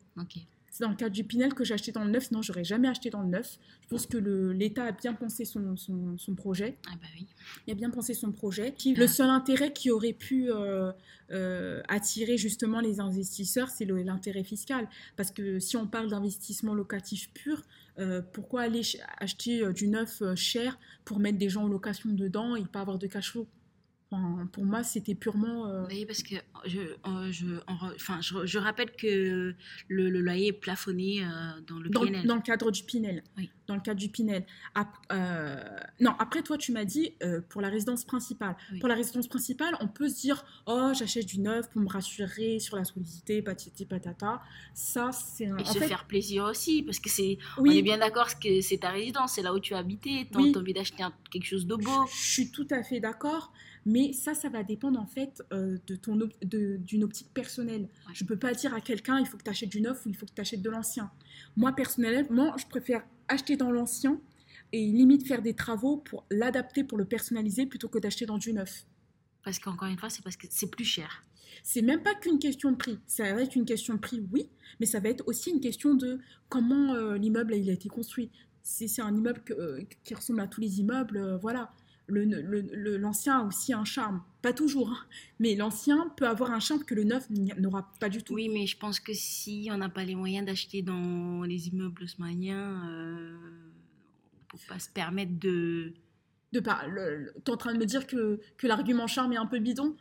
C'est 0.72 0.86
dans 0.86 0.90
le 0.90 0.96
cadre 0.96 1.14
du 1.14 1.26
Pinel 1.26 1.54
que 1.54 1.66
j'ai 1.66 1.74
acheté 1.74 1.92
dans 1.92 2.06
le 2.06 2.12
neuf. 2.12 2.32
Non, 2.32 2.42
j'aurais 2.42 2.64
jamais 2.64 2.88
acheté 2.88 3.10
dans 3.10 3.22
le 3.22 3.28
neuf. 3.28 3.60
Je 3.84 3.88
pense 3.90 4.06
que 4.06 4.18
l'État 4.18 4.86
a 4.86 4.92
bien 4.94 5.14
pensé 5.14 5.44
son, 5.44 5.76
son, 5.76 6.36
projet. 6.36 6.78
Ah 6.88 6.94
bah 6.96 7.08
oui. 7.14 7.28
Il 7.68 7.72
a 7.72 7.76
bien 7.76 7.90
pensé 7.90 8.14
son 8.14 8.32
projet. 8.32 8.74
Le 8.86 9.06
seul 9.06 9.30
intérêt 9.30 9.74
qui 9.74 9.92
aurait 9.92 10.14
pu 10.14 10.50
euh, 10.50 10.94
euh, 11.32 11.82
attirer 11.90 12.38
justement 12.38 12.80
les 12.80 13.02
investisseurs, 13.02 13.70
c'est 13.70 13.84
l'intérêt 13.84 14.46
fiscal. 14.46 14.88
Parce 15.18 15.32
que 15.32 15.60
si 15.60 15.76
on 15.76 15.88
parle 15.88 16.10
d'investissement 16.10 16.74
locatif 16.74 17.30
pur, 17.34 17.64
euh, 18.00 18.22
pourquoi 18.32 18.62
aller 18.62 18.82
acheter 19.18 19.74
du 19.74 19.90
neuf 19.90 20.24
cher 20.36 20.80
pour 21.04 21.20
mettre 21.20 21.38
des 21.38 21.50
gens 21.50 21.64
en 21.64 21.68
location 21.68 22.12
dedans 22.12 22.56
et 22.56 22.64
pas 22.64 22.80
avoir 22.80 22.98
de 22.98 23.08
cash 23.08 23.32
flow? 23.32 23.46
Pour 24.52 24.66
moi, 24.66 24.84
c'était 24.84 25.16
purement. 25.16 25.68
Euh, 25.68 25.86
oui, 25.90 26.06
parce 26.06 26.22
que 26.22 26.36
je, 26.66 26.80
euh, 26.80 27.32
je, 27.32 27.46
enfin, 27.68 28.20
je, 28.20 28.58
rappelle 28.58 28.92
que 28.92 29.56
le, 29.88 30.10
loyer 30.10 30.48
est 30.48 30.54
plafonné 30.54 31.24
euh, 31.24 31.28
dans 31.66 31.80
le 31.80 31.90
dans, 31.90 32.04
Dans 32.26 32.36
le 32.36 32.42
cadre 32.42 32.72
du 32.72 32.84
Pinel. 32.84 33.24
Oui. 33.38 33.50
Dans 33.68 33.76
le 33.76 33.82
cadre 33.82 34.00
du 34.02 34.10
Pinel. 34.10 34.46
non, 36.02 36.12
après, 36.20 36.42
toi, 36.42 36.58
tu 36.58 36.74
m'as 36.74 36.84
dit 36.84 37.14
pour 37.48 37.62
la 37.62 37.70
résidence 37.70 38.04
principale. 38.04 38.58
Pour 38.82 38.90
la 38.90 38.96
résidence 38.96 39.28
principale, 39.28 39.78
on 39.80 39.88
peut 39.88 40.10
se 40.10 40.20
dire 40.20 40.44
Oh, 40.66 40.92
j'achète 40.94 41.26
du 41.26 41.40
neuf 41.40 41.70
pour 41.70 41.82
me 41.82 41.88
rassurer 41.88 42.60
sur 42.60 42.76
la 42.76 42.84
solidité, 42.84 43.42
patati 43.42 43.86
patata. 43.86 44.42
Ça, 44.74 45.12
c'est 45.14 45.48
un. 45.48 45.58
Et 45.58 45.66
se 45.66 45.80
faire 45.80 46.06
plaisir 46.06 46.44
aussi, 46.44 46.84
parce 46.84 47.00
que 47.00 47.10
c'est. 47.10 47.38
Oui. 47.58 47.70
On 47.70 47.78
est 47.78 47.82
bien 47.82 47.98
d'accord 47.98 48.40
que 48.40 48.60
c'est 48.60 48.80
ta 48.80 48.90
résidence, 48.90 49.34
c'est 49.34 49.42
là 49.42 49.54
où 49.54 49.60
tu 49.60 49.74
as 49.74 49.78
habité. 49.78 50.28
Tu 50.30 50.38
as 50.38 50.60
envie 50.60 50.74
d'acheter 50.74 51.06
quelque 51.32 51.46
chose 51.46 51.66
de 51.66 51.76
beau. 51.76 52.08
Je, 52.08 52.14
je 52.14 52.32
suis 52.32 52.52
tout 52.52 52.68
à 52.72 52.84
fait 52.84 53.00
d'accord. 53.00 53.54
Mais 53.86 54.14
ça, 54.14 54.34
ça 54.34 54.50
va 54.50 54.64
dépendre 54.64 55.00
en 55.00 55.08
fait 55.08 55.42
euh, 55.52 55.78
de 55.88 55.96
ton 55.96 56.20
d'une 56.42 57.04
optique 57.04 57.34
personnelle. 57.34 57.90
Je 58.14 58.24
ne 58.24 58.28
peux 58.28 58.38
pas 58.38 58.54
dire 58.54 58.74
à 58.74 58.82
quelqu'un 58.82 59.20
il 59.20 59.26
faut 59.26 59.38
que 59.38 59.44
tu 59.44 59.50
achètes 59.50 59.70
du 59.70 59.82
neuf 59.82 60.06
ou 60.06 60.10
il 60.10 60.16
faut 60.16 60.26
que 60.26 60.34
tu 60.34 60.42
achètes 60.42 60.62
de 60.62 60.70
l'ancien. 60.70 61.12
Moi, 61.56 61.74
personnellement, 61.74 62.56
je 62.58 62.68
préfère 62.68 63.04
acheter 63.28 63.58
dans 63.58 63.72
l'ancien 63.72 64.20
et 64.72 64.86
limite 64.86 65.28
faire 65.28 65.42
des 65.42 65.56
travaux 65.56 65.98
pour 65.98 66.26
l'adapter, 66.30 66.84
pour 66.84 66.98
le 66.98 67.06
personnaliser 67.06 67.66
plutôt 67.66 67.90
que 67.90 67.98
d'acheter 67.98 68.26
dans 68.26 68.38
du 68.38 68.54
neuf. 68.54 68.86
Parce 69.44 69.58
qu'encore 69.58 69.88
une 69.88 69.98
fois, 69.98 70.10
c'est 70.10 70.24
parce 70.24 70.38
que 70.38 70.48
c'est 70.50 70.70
plus 70.70 70.86
cher. 70.86 71.24
C'est 71.64 71.82
même 71.82 72.04
pas 72.04 72.14
qu'une 72.14 72.40
question 72.40 72.72
de 72.72 72.78
prix. 72.78 73.00
Ça 73.08 73.34
va 73.34 73.42
être 73.42 73.56
une 73.56 73.66
question 73.66 73.96
de 73.96 74.00
prix, 74.00 74.24
oui, 74.32 74.50
mais 74.80 74.86
ça 74.86 75.00
va 75.00 75.10
être 75.10 75.28
aussi 75.28 75.50
une 75.50 75.60
question 75.60 75.96
de 75.96 76.20
comment 76.50 76.94
euh, 76.94 77.18
l'immeuble 77.18 77.56
il 77.56 77.70
a 77.70 77.74
été 77.74 77.90
construit. 77.90 78.30
Si 78.64 78.88
c'est 78.88 79.02
un 79.02 79.14
immeuble 79.16 79.42
euh, 79.52 79.82
qui 80.04 80.14
ressemble 80.14 80.40
à 80.40 80.48
tous 80.48 80.62
les 80.62 80.80
immeubles, 80.80 81.40
voilà 81.42 81.74
l'ancien 82.12 83.40
a 83.40 83.44
aussi 83.44 83.74
un 83.74 83.86
charme. 83.86 84.22
Pas 84.42 84.54
toujours, 84.54 84.90
hein. 84.90 85.06
mais 85.40 85.56
l'ancien 85.56 86.12
peut 86.18 86.28
avoir 86.28 86.52
un 86.52 86.60
charme 86.60 86.84
que 86.84 86.96
le 86.96 87.04
neuf 87.04 87.30
n'aura 87.30 87.92
pas 88.00 88.10
du 88.10 88.24
tout. 88.24 88.34
Oui, 88.34 88.50
mais 88.50 88.66
je 88.66 88.78
pense 88.78 89.00
que 89.00 89.14
si 89.14 89.70
on 89.72 89.78
n'a 89.78 89.90
pas 89.90 90.04
les 90.04 90.16
moyens 90.16 90.46
d'acheter 90.46 90.82
dans 90.82 91.44
les 91.44 91.68
immeubles 91.68 92.04
haussmanniens, 92.04 92.90
euh, 92.90 93.38
on 94.54 94.58
ne 94.58 94.60
peut 94.60 94.66
pas 94.68 94.80
se 94.80 94.90
permettre 94.90 95.40
de... 95.40 95.94
De 96.52 96.60
pas. 96.60 96.84
Tu 97.46 97.52
es 97.52 97.54
en 97.54 97.58
train 97.58 97.74
de 97.74 97.78
me 97.78 97.86
dire 97.86 98.06
que, 98.06 98.42
que 98.58 98.68
l'argument 98.68 99.08
charme 99.08 99.32
est 99.32 99.38
un 99.38 99.46
peu 99.46 99.60
bidon? 99.60 99.96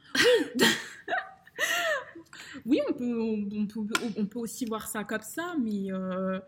Oui, 2.66 2.80
on 2.88 2.92
peut, 2.92 3.20
on, 3.20 3.66
peut, 3.66 3.94
on, 4.16 4.26
peut, 4.26 4.38
aussi 4.40 4.64
voir 4.64 4.88
ça 4.88 5.04
comme 5.04 5.22
ça, 5.22 5.54
mais 5.62 5.92
euh, 5.92 6.40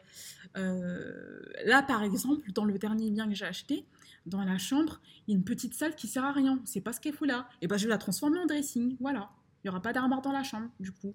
euh, 0.56 1.40
là, 1.64 1.82
par 1.82 2.02
exemple, 2.02 2.50
dans 2.52 2.64
le 2.64 2.78
dernier 2.78 3.10
bien 3.10 3.28
que 3.28 3.34
j'ai 3.34 3.44
acheté, 3.44 3.84
dans 4.26 4.44
la 4.44 4.58
chambre, 4.58 5.00
il 5.26 5.32
y 5.32 5.34
a 5.34 5.38
une 5.38 5.44
petite 5.44 5.74
salle 5.74 5.94
qui 5.94 6.08
sert 6.08 6.24
à 6.24 6.32
rien. 6.32 6.60
C'est 6.64 6.80
pas 6.80 6.92
ce 6.92 7.00
qu'elle 7.00 7.14
fout 7.14 7.28
là. 7.28 7.48
Et 7.60 7.66
ben 7.66 7.76
je 7.76 7.84
vais 7.84 7.90
la 7.90 7.98
transformer 7.98 8.38
en 8.38 8.46
dressing. 8.46 8.96
Voilà. 9.00 9.30
Il 9.62 9.68
y 9.68 9.70
aura 9.70 9.80
pas 9.80 9.92
d'armoire 9.92 10.22
dans 10.22 10.32
la 10.32 10.42
chambre, 10.42 10.68
du 10.80 10.92
coup. 10.92 11.14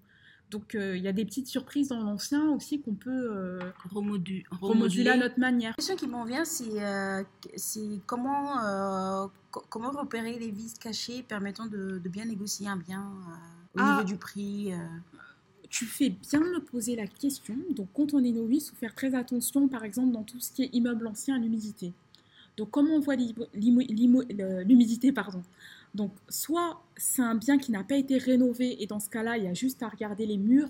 Donc 0.50 0.76
euh, 0.76 0.96
il 0.96 1.04
y 1.04 1.10
a 1.10 1.12
des 1.12 1.26
petites 1.26 1.48
surprises 1.48 1.89
dans 1.89 2.00
l'ancien 2.00 2.50
aussi 2.52 2.80
qu'on 2.82 2.96
peut 2.96 3.10
euh, 3.12 3.60
remoduler 3.91 5.10
à 5.10 5.17
notre 5.17 5.39
manière. 5.39 5.72
La 5.72 5.76
question 5.76 5.98
qui 5.98 6.08
m'en 6.08 6.24
vient, 6.24 6.46
c'est 6.46 6.82
euh, 6.82 7.24
comment, 8.06 9.30
comment 9.70 9.91
repérer 9.91 10.39
les 10.39 10.52
vices 10.52 10.80
cachés 10.80 11.22
permettant 11.24 11.65
de, 11.65 12.02
bien 12.06 12.26
négocier 12.26 12.70
un 12.70 12.78
bien 12.78 13.12
au 13.76 13.80
ah. 13.80 13.91
niveau 13.91 14.04
du 14.06 14.15
prix 14.15 14.72
tu 15.70 15.86
fais 15.86 16.10
bien 16.10 16.39
me 16.39 16.60
poser 16.60 16.96
la 16.96 17.08
question. 17.08 17.56
Donc, 17.72 17.89
quand 17.93 18.13
on 18.13 18.24
est 18.24 18.32
novice, 18.32 18.67
il 18.67 18.70
faut 18.70 18.76
faire 18.78 18.96
très 18.96 19.15
attention, 19.15 19.67
par 19.67 19.84
exemple, 19.84 20.12
dans 20.12 20.24
tout 20.24 20.39
ce 20.39 20.52
qui 20.52 20.63
est 20.63 20.70
immeuble 20.74 21.08
ancien 21.08 21.36
à 21.36 21.39
l'humidité. 21.39 21.93
Donc, 22.58 22.72
comment 22.72 22.96
on 22.96 23.00
voit 23.00 23.15
l'humidité 23.54 25.12
pardon 25.12 25.43
Donc, 25.93 26.12
soit 26.28 26.82
c'est 26.98 27.22
un 27.22 27.36
bien 27.36 27.60
qui 27.60 27.72
n'a 27.72 27.84
pas 27.84 27.96
été 27.96 28.17
rénové 28.17 28.82
et 28.82 28.88
dans 28.88 29.00
ce 29.00 29.10
cas-là, 29.10 29.38
il 29.38 29.43
y 29.43 29.48
a 29.48 29.54
juste 29.54 29.84
à 29.84 29.88
regarder 29.88 30.26
les 30.26 30.38
murs. 30.38 30.70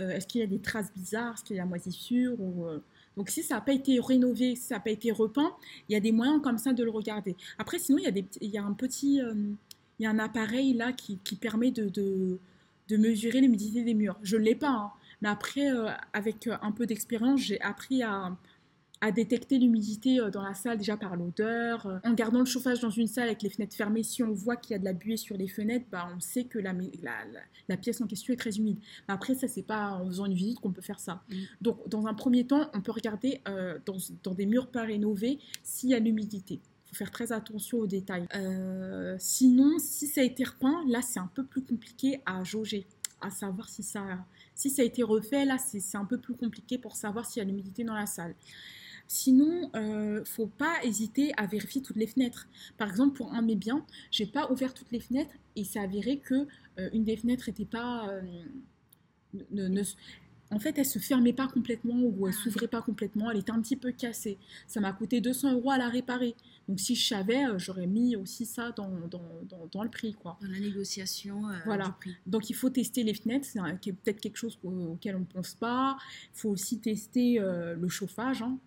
Euh, 0.00 0.10
est-ce 0.10 0.26
qu'il 0.26 0.40
y 0.40 0.44
a 0.44 0.48
des 0.48 0.58
traces 0.58 0.92
bizarres 0.92 1.34
Est-ce 1.34 1.44
qu'il 1.44 1.56
y 1.56 1.60
a 1.60 1.64
moisissure 1.64 2.36
euh, 2.40 2.82
Donc, 3.16 3.30
si 3.30 3.44
ça 3.44 3.54
n'a 3.54 3.60
pas 3.60 3.72
été 3.72 4.00
rénové, 4.00 4.56
si 4.56 4.62
ça 4.62 4.74
n'a 4.74 4.80
pas 4.80 4.90
été 4.90 5.12
repeint, 5.12 5.52
il 5.88 5.92
y 5.92 5.96
a 5.96 6.00
des 6.00 6.10
moyens 6.10 6.42
comme 6.42 6.58
ça 6.58 6.72
de 6.72 6.82
le 6.82 6.90
regarder. 6.90 7.36
Après, 7.56 7.78
sinon, 7.78 7.98
il 7.98 8.50
y 8.50 8.58
a, 8.58 8.64
un 8.64 8.72
petit... 8.72 9.22
Euh, 9.22 9.32
il 10.00 10.04
y 10.04 10.06
a 10.06 10.10
un 10.10 10.18
appareil 10.18 10.74
là 10.74 10.92
qui, 10.92 11.18
permet 11.40 11.72
de, 11.72 11.88
de, 11.88 12.96
mesurer 12.96 13.40
l'humidité 13.40 13.82
des 13.82 13.94
murs. 13.94 14.16
Je 14.22 14.36
ne 14.36 14.42
l'ai 14.42 14.54
pas, 14.54 14.70
hein. 14.70 14.92
mais 15.20 15.28
après, 15.28 15.66
avec 16.12 16.48
un 16.62 16.70
peu 16.70 16.86
d'expérience, 16.86 17.40
j'ai 17.40 17.60
appris 17.60 18.04
à, 18.04 18.36
à 19.00 19.12
détecter 19.12 19.58
l'humidité 19.58 20.20
euh, 20.20 20.30
dans 20.30 20.42
la 20.42 20.54
salle 20.54 20.78
déjà 20.78 20.96
par 20.96 21.16
l'odeur. 21.16 21.86
Euh, 21.86 21.98
en 22.04 22.12
gardant 22.14 22.40
le 22.40 22.44
chauffage 22.44 22.80
dans 22.80 22.90
une 22.90 23.06
salle 23.06 23.24
avec 23.24 23.42
les 23.42 23.50
fenêtres 23.50 23.76
fermées, 23.76 24.02
si 24.02 24.22
on 24.22 24.32
voit 24.32 24.56
qu'il 24.56 24.72
y 24.72 24.74
a 24.74 24.78
de 24.78 24.84
la 24.84 24.92
buée 24.92 25.16
sur 25.16 25.36
les 25.36 25.48
fenêtres, 25.48 25.86
bah, 25.90 26.08
on 26.14 26.20
sait 26.20 26.44
que 26.44 26.58
la, 26.58 26.74
la, 27.68 27.76
pièce 27.76 28.00
en 28.00 28.06
question 28.06 28.34
est 28.34 28.36
très 28.36 28.56
humide. 28.56 28.78
Après, 29.06 29.34
ça, 29.34 29.46
c'est 29.46 29.62
pas 29.62 29.92
en 29.92 30.06
faisant 30.06 30.26
une 30.26 30.34
visite 30.34 30.60
qu'on 30.60 30.72
peut 30.72 30.82
faire 30.82 31.00
ça. 31.00 31.22
Mm. 31.28 31.34
Donc, 31.60 31.88
dans 31.88 32.06
un 32.06 32.14
premier 32.14 32.46
temps, 32.46 32.70
on 32.74 32.80
peut 32.80 32.92
regarder 32.92 33.40
euh, 33.48 33.78
dans, 33.86 33.96
dans, 34.24 34.34
des 34.34 34.46
murs 34.46 34.68
pas 34.68 34.82
rénovés 34.82 35.38
s'il 35.62 35.90
y 35.90 35.94
a 35.94 35.98
l'humidité. 35.98 36.60
Il 36.86 36.88
faut 36.90 36.96
faire 36.96 37.10
très 37.10 37.32
attention 37.32 37.78
aux 37.78 37.86
détails. 37.86 38.26
sinon, 39.18 39.78
si 39.78 40.06
ça 40.06 40.22
a 40.22 40.24
été 40.24 40.42
repeint, 40.42 40.84
là, 40.88 41.02
c'est 41.02 41.20
un 41.20 41.30
peu 41.34 41.44
plus 41.44 41.62
compliqué 41.62 42.22
à 42.24 42.42
jauger, 42.44 42.86
à 43.20 43.30
savoir 43.30 43.68
si 43.68 43.82
ça, 43.82 44.02
si 44.54 44.70
ça 44.70 44.80
a 44.80 44.84
été 44.86 45.02
refait. 45.02 45.44
Là, 45.44 45.58
c'est 45.58 45.98
un 45.98 46.06
peu 46.06 46.16
plus 46.16 46.34
compliqué 46.34 46.78
pour 46.78 46.96
savoir 46.96 47.26
s'il 47.26 47.42
y 47.42 47.44
a 47.44 47.46
l'humidité 47.46 47.84
dans 47.84 47.94
la 47.94 48.06
salle. 48.06 48.34
Sinon, 49.10 49.70
euh, 49.74 50.22
faut 50.26 50.46
pas 50.46 50.84
hésiter 50.84 51.32
à 51.38 51.46
vérifier 51.46 51.80
toutes 51.80 51.96
les 51.96 52.06
fenêtres. 52.06 52.46
Par 52.76 52.90
exemple, 52.90 53.16
pour 53.16 53.32
un 53.32 53.40
de 53.40 53.46
mes 53.46 53.56
biens, 53.56 53.84
j'ai 54.10 54.26
pas 54.26 54.52
ouvert 54.52 54.74
toutes 54.74 54.92
les 54.92 55.00
fenêtres 55.00 55.34
et 55.56 55.64
ça 55.64 55.80
avéré 55.80 56.18
que 56.18 56.46
euh, 56.78 56.90
une 56.92 57.04
des 57.04 57.16
fenêtres 57.16 57.48
n'était 57.48 57.64
pas, 57.64 58.10
euh, 58.10 58.20
ne, 59.50 59.82
en 60.50 60.58
fait, 60.58 60.76
elle 60.76 60.84
se 60.84 60.98
fermait 60.98 61.32
pas 61.32 61.48
complètement 61.48 62.02
ou 62.02 62.28
elle 62.28 62.34
ah. 62.36 62.42
s'ouvrait 62.42 62.68
pas 62.68 62.82
complètement. 62.82 63.30
Elle 63.30 63.38
était 63.38 63.50
un 63.50 63.62
petit 63.62 63.76
peu 63.76 63.92
cassée. 63.92 64.36
Ça 64.66 64.78
m'a 64.78 64.92
coûté 64.92 65.22
200 65.22 65.54
euros 65.54 65.70
à 65.70 65.78
la 65.78 65.88
réparer. 65.88 66.36
Donc, 66.68 66.78
si 66.78 66.94
je 66.94 67.08
savais, 67.08 67.46
euh, 67.46 67.58
j'aurais 67.58 67.86
mis 67.86 68.14
aussi 68.14 68.44
ça 68.44 68.72
dans, 68.72 68.90
dans, 69.10 69.22
dans, 69.72 69.82
le 69.82 69.88
prix, 69.88 70.12
quoi. 70.12 70.36
Dans 70.42 70.50
la 70.50 70.60
négociation 70.60 71.44
voilà. 71.64 71.86
du 71.86 71.92
prix. 71.92 72.16
Donc, 72.26 72.50
il 72.50 72.54
faut 72.54 72.68
tester 72.68 73.04
les 73.04 73.14
fenêtres. 73.14 73.46
C'est 73.46 73.92
peut-être 73.92 74.20
quelque 74.20 74.36
chose 74.36 74.58
auquel 74.62 75.16
on 75.16 75.20
ne 75.20 75.24
pense 75.24 75.54
pas. 75.54 75.96
Il 76.34 76.40
faut 76.40 76.50
aussi 76.50 76.78
tester 76.78 77.38
le 77.38 77.88
chauffage. 77.88 78.42
Hein. 78.42 78.58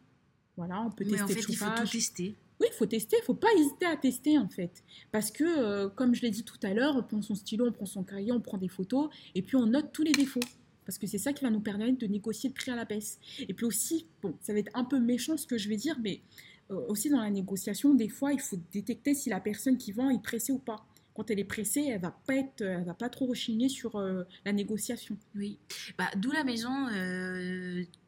Voilà, 0.58 0.82
on 0.82 0.92
peut 0.92 1.06
tester 1.06 1.22
en 1.22 1.28
fait, 1.28 1.46
Il 1.48 1.56
faut 1.56 1.66
tout 1.76 1.88
tester. 1.88 2.36
Oui, 2.60 2.68
il 2.70 2.76
faut 2.76 2.86
tester, 2.86 3.18
il 3.20 3.26
faut 3.26 3.34
pas 3.34 3.48
hésiter 3.58 3.86
à 3.88 3.98
tester 3.98 4.38
en 4.38 4.48
fait. 4.48 4.84
Parce 5.12 5.32
que, 5.32 5.44
euh, 5.44 5.90
comme 5.90 6.14
je 6.14 6.22
l'ai 6.22 6.30
dit 6.30 6.44
tout 6.44 6.60
à 6.62 6.74
l'heure, 6.74 6.96
on 6.96 7.04
prend 7.04 7.22
son 7.22 7.34
stylo, 7.34 7.68
on 7.68 7.72
prend 7.72 7.86
son 7.86 8.04
crayon, 8.04 8.36
on 8.36 8.42
prend 8.42 8.58
des 8.58 8.68
photos, 8.68 9.10
et 9.34 9.42
puis 9.42 9.56
on 9.56 9.66
note 9.66 9.92
tous 9.92 10.04
les 10.04 10.12
défauts. 10.12 10.40
Parce 10.86 10.98
que 10.98 11.08
c'est 11.08 11.18
ça 11.18 11.34
qui 11.34 11.44
va 11.44 11.50
nous 11.50 11.62
permettre 11.62 11.98
de 11.98 12.08
négocier 12.08 12.50
le 12.50 12.54
prix 12.54 12.72
à 12.72 12.76
la 12.76 12.86
baisse. 12.86 13.20
Et 13.40 13.54
puis 13.54 13.66
aussi, 13.66 14.06
bon, 14.22 14.36
ça 14.42 14.54
va 14.54 14.60
être 14.60 14.72
un 14.76 14.84
peu 14.84 15.00
méchant 15.00 15.38
ce 15.38 15.48
que 15.48 15.58
je 15.58 15.70
vais 15.70 15.76
dire, 15.76 15.98
mais 16.04 16.22
euh, 16.70 16.76
aussi 16.88 17.10
dans 17.10 17.22
la 17.22 17.30
négociation, 17.30 17.96
des 17.96 18.10
fois, 18.10 18.34
il 18.34 18.40
faut 18.40 18.60
détecter 18.72 19.14
si 19.16 19.30
la 19.30 19.40
personne 19.40 19.78
qui 19.78 19.92
vend 19.92 20.10
est 20.10 20.22
pressée 20.22 20.52
ou 20.52 20.60
pas 20.60 20.86
quand 21.14 21.30
elle 21.30 21.40
est 21.40 21.46
pressée, 21.46 21.88
elle 21.90 22.02
va 22.02 22.12
pas 22.26 22.36
être, 22.36 22.62
elle 22.62 22.84
va 22.84 22.94
pas 22.94 23.10
trop 23.10 23.26
rechigner 23.26 23.70
sur 23.70 23.98
euh, 23.98 24.24
la 24.46 24.54
négociation. 24.54 25.18
Oui, 25.36 25.60
bah, 25.98 26.10
d'où 26.16 26.32
la 26.32 26.44
maison 26.44 26.88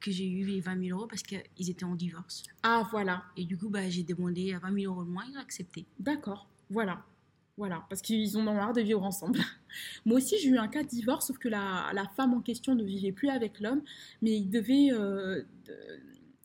que 0.04 0.12
j'ai 0.12 0.30
eu 0.30 0.46
les 0.46 0.60
20 0.60 0.84
000 0.86 0.98
euros 0.98 1.08
parce 1.08 1.24
qu'ils 1.24 1.70
étaient 1.70 1.86
en 1.86 1.96
divorce. 1.96 2.44
Ah 2.62 2.88
voilà. 2.92 3.24
Et 3.38 3.46
du 3.46 3.58
coup, 3.58 3.70
bah, 3.70 3.90
j'ai 3.90 4.04
demandé 4.04 4.54
20 4.62 4.82
000 4.82 4.94
euros 4.94 5.06
de 5.06 5.10
moins, 5.10 5.24
ils 5.30 5.38
ont 5.38 5.42
accepté. 5.42 5.86
D'accord, 6.00 6.48
voilà. 6.70 7.04
Voilà, 7.56 7.86
parce 7.88 8.02
qu'ils 8.02 8.36
ont 8.36 8.42
marre 8.42 8.74
de 8.74 8.82
vivre 8.82 9.04
ensemble. 9.04 9.40
Moi 10.06 10.18
aussi, 10.18 10.38
j'ai 10.40 10.50
eu 10.50 10.58
un 10.58 10.68
cas 10.68 10.82
de 10.82 10.88
divorce, 10.88 11.28
sauf 11.28 11.38
que 11.38 11.48
la, 11.48 11.92
la, 11.94 12.08
femme 12.08 12.34
en 12.34 12.42
question 12.42 12.74
ne 12.74 12.84
vivait 12.84 13.12
plus 13.12 13.30
avec 13.30 13.60
l'homme, 13.60 13.84
mais 14.24 14.32
il 14.32 14.50
devait, 14.50 14.90
euh, 14.92 15.44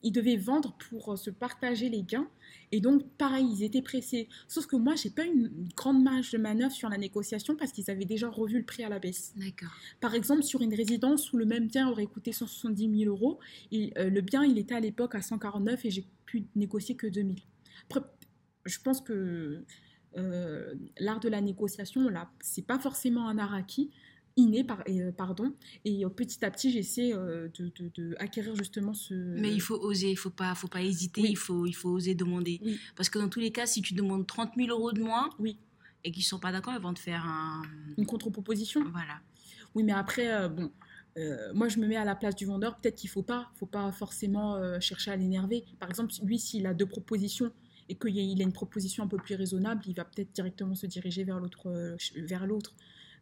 il 0.03 0.11
devait 0.11 0.37
vendre 0.37 0.75
pour 0.89 1.17
se 1.17 1.29
partager 1.29 1.89
les 1.89 2.03
gains. 2.03 2.27
Et 2.71 2.81
donc, 2.81 3.03
pareil, 3.17 3.47
ils 3.51 3.63
étaient 3.63 3.81
pressés. 3.81 4.27
Sauf 4.47 4.67
que 4.67 4.75
moi, 4.75 4.95
j'ai 4.95 5.09
pas 5.09 5.25
une 5.25 5.51
grande 5.75 6.03
marge 6.03 6.31
de 6.31 6.37
manœuvre 6.37 6.71
sur 6.71 6.89
la 6.89 6.97
négociation 6.97 7.55
parce 7.55 7.71
qu'ils 7.71 7.89
avaient 7.89 8.05
déjà 8.05 8.29
revu 8.29 8.59
le 8.59 8.65
prix 8.65 8.83
à 8.83 8.89
la 8.89 8.99
baisse. 8.99 9.33
D'accord. 9.35 9.75
Par 9.99 10.15
exemple, 10.15 10.43
sur 10.43 10.61
une 10.61 10.73
résidence 10.73 11.33
où 11.33 11.37
le 11.37 11.45
même 11.45 11.67
bien 11.67 11.89
aurait 11.89 12.05
coûté 12.05 12.31
170 12.31 12.99
000 13.03 13.09
euros, 13.09 13.39
et, 13.71 13.91
euh, 13.97 14.09
le 14.09 14.21
bien, 14.21 14.43
il 14.43 14.57
était 14.57 14.75
à 14.75 14.79
l'époque 14.79 15.15
à 15.15 15.21
149 15.21 15.85
et 15.85 15.91
j'ai 15.91 16.05
pu 16.25 16.45
négocier 16.55 16.95
que 16.95 17.07
2000. 17.07 17.39
Après, 17.89 18.01
je 18.65 18.79
pense 18.79 19.01
que 19.01 19.63
euh, 20.17 20.73
l'art 20.99 21.19
de 21.19 21.29
la 21.29 21.41
négociation, 21.41 22.07
là, 22.09 22.29
c'est 22.39 22.65
pas 22.65 22.79
forcément 22.79 23.27
un 23.27 23.37
art 23.37 23.53
acquis 23.53 23.89
inné, 24.39 24.63
par, 24.63 24.83
euh, 24.87 25.11
pardon. 25.11 25.53
Et 25.85 26.05
euh, 26.05 26.09
petit 26.09 26.43
à 26.43 26.51
petit, 26.51 26.71
j'essaie 26.71 27.13
euh, 27.13 27.47
de, 27.57 27.71
de, 27.95 28.15
acquérir 28.19 28.55
justement 28.55 28.93
ce. 28.93 29.13
Mais 29.13 29.53
il 29.53 29.61
faut 29.61 29.75
oser, 29.75 30.11
il 30.11 30.17
faut 30.17 30.29
pas, 30.29 30.55
faut 30.55 30.67
pas 30.67 30.81
hésiter, 30.81 31.21
il 31.21 31.37
faut, 31.37 31.65
il 31.65 31.73
faut 31.73 31.89
oser 31.89 32.15
demander. 32.15 32.61
Parce 32.95 33.09
que 33.09 33.19
dans 33.19 33.29
tous 33.29 33.39
les 33.39 33.51
cas, 33.51 33.65
si 33.65 33.81
tu 33.81 33.93
demandes 33.93 34.25
30 34.25 34.51
000 34.57 34.69
euros 34.69 34.91
de 34.91 35.01
moins, 35.01 35.29
oui. 35.39 35.57
et 36.03 36.11
qu'ils 36.11 36.23
sont 36.23 36.39
pas 36.39 36.51
d'accord, 36.51 36.73
ils 36.75 36.81
vont 36.81 36.93
te 36.93 36.99
faire 36.99 37.25
un... 37.25 37.61
une 37.97 38.05
contre-proposition. 38.05 38.83
Voilà. 38.91 39.19
Oui, 39.75 39.83
mais 39.83 39.93
après, 39.93 40.49
bon. 40.49 40.71
moi, 41.53 41.67
je 41.67 41.79
me 41.79 41.87
mets 41.87 41.97
à 41.97 42.05
la 42.05 42.15
place 42.15 42.35
du 42.35 42.45
vendeur. 42.45 42.77
Peut-être 42.79 42.95
qu'il 42.95 43.09
faut 43.09 43.23
pas, 43.23 43.51
faut 43.55 43.67
pas 43.67 43.91
forcément 43.91 44.79
chercher 44.79 45.11
à 45.11 45.15
l'énerver. 45.15 45.63
Par 45.79 45.89
exemple, 45.89 46.11
lui, 46.23 46.39
s'il 46.39 46.65
a 46.65 46.73
deux 46.73 46.87
propositions 46.87 47.51
et 47.87 47.95
qu'il 47.95 48.41
a 48.41 48.43
une 48.43 48.53
proposition 48.53 49.03
un 49.03 49.07
peu 49.07 49.17
plus 49.17 49.35
raisonnable, 49.35 49.83
il 49.87 49.95
va 49.95 50.05
peut-être 50.05 50.31
directement 50.31 50.75
se 50.75 50.85
diriger 50.85 51.23
vers 51.23 51.39
l'autre, 51.39 51.97
vers 52.15 52.47
l'autre. 52.47 52.73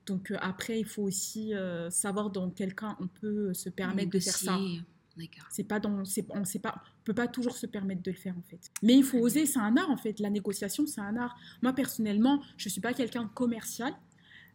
Donc 0.07 0.31
euh, 0.31 0.37
après, 0.41 0.79
il 0.79 0.85
faut 0.85 1.03
aussi 1.03 1.53
euh, 1.53 1.91
savoir 1.91 2.31
dans 2.31 2.49
quel 2.49 2.73
cas 2.73 2.97
on 2.99 3.07
peut 3.07 3.53
se 3.53 3.69
permettre 3.69 4.09
de 4.09 4.19
faire 4.19 4.35
ça. 4.35 4.57
C'est 5.49 5.63
pas 5.63 5.79
dans, 5.79 6.01
on 6.01 6.45
sait 6.45 6.59
pas, 6.59 6.75
on 6.75 7.03
peut 7.03 7.13
pas 7.13 7.27
toujours 7.27 7.55
se 7.55 7.65
permettre 7.65 8.03
de 8.03 8.11
le 8.11 8.17
faire 8.17 8.37
en 8.37 8.43
fait. 8.43 8.71
Mais 8.83 8.95
il 8.95 9.03
faut 9.03 9.17
oser, 9.17 9.45
c'est 9.45 9.59
un 9.59 9.75
art 9.75 9.89
en 9.89 9.97
fait. 9.97 10.19
La 10.19 10.29
négociation, 10.29 10.85
c'est 10.85 11.01
un 11.01 11.17
art. 11.17 11.35
Moi 11.61 11.73
personnellement, 11.73 12.41
je 12.55 12.69
suis 12.69 12.81
pas 12.81 12.93
quelqu'un 12.93 13.27
commercial, 13.33 13.93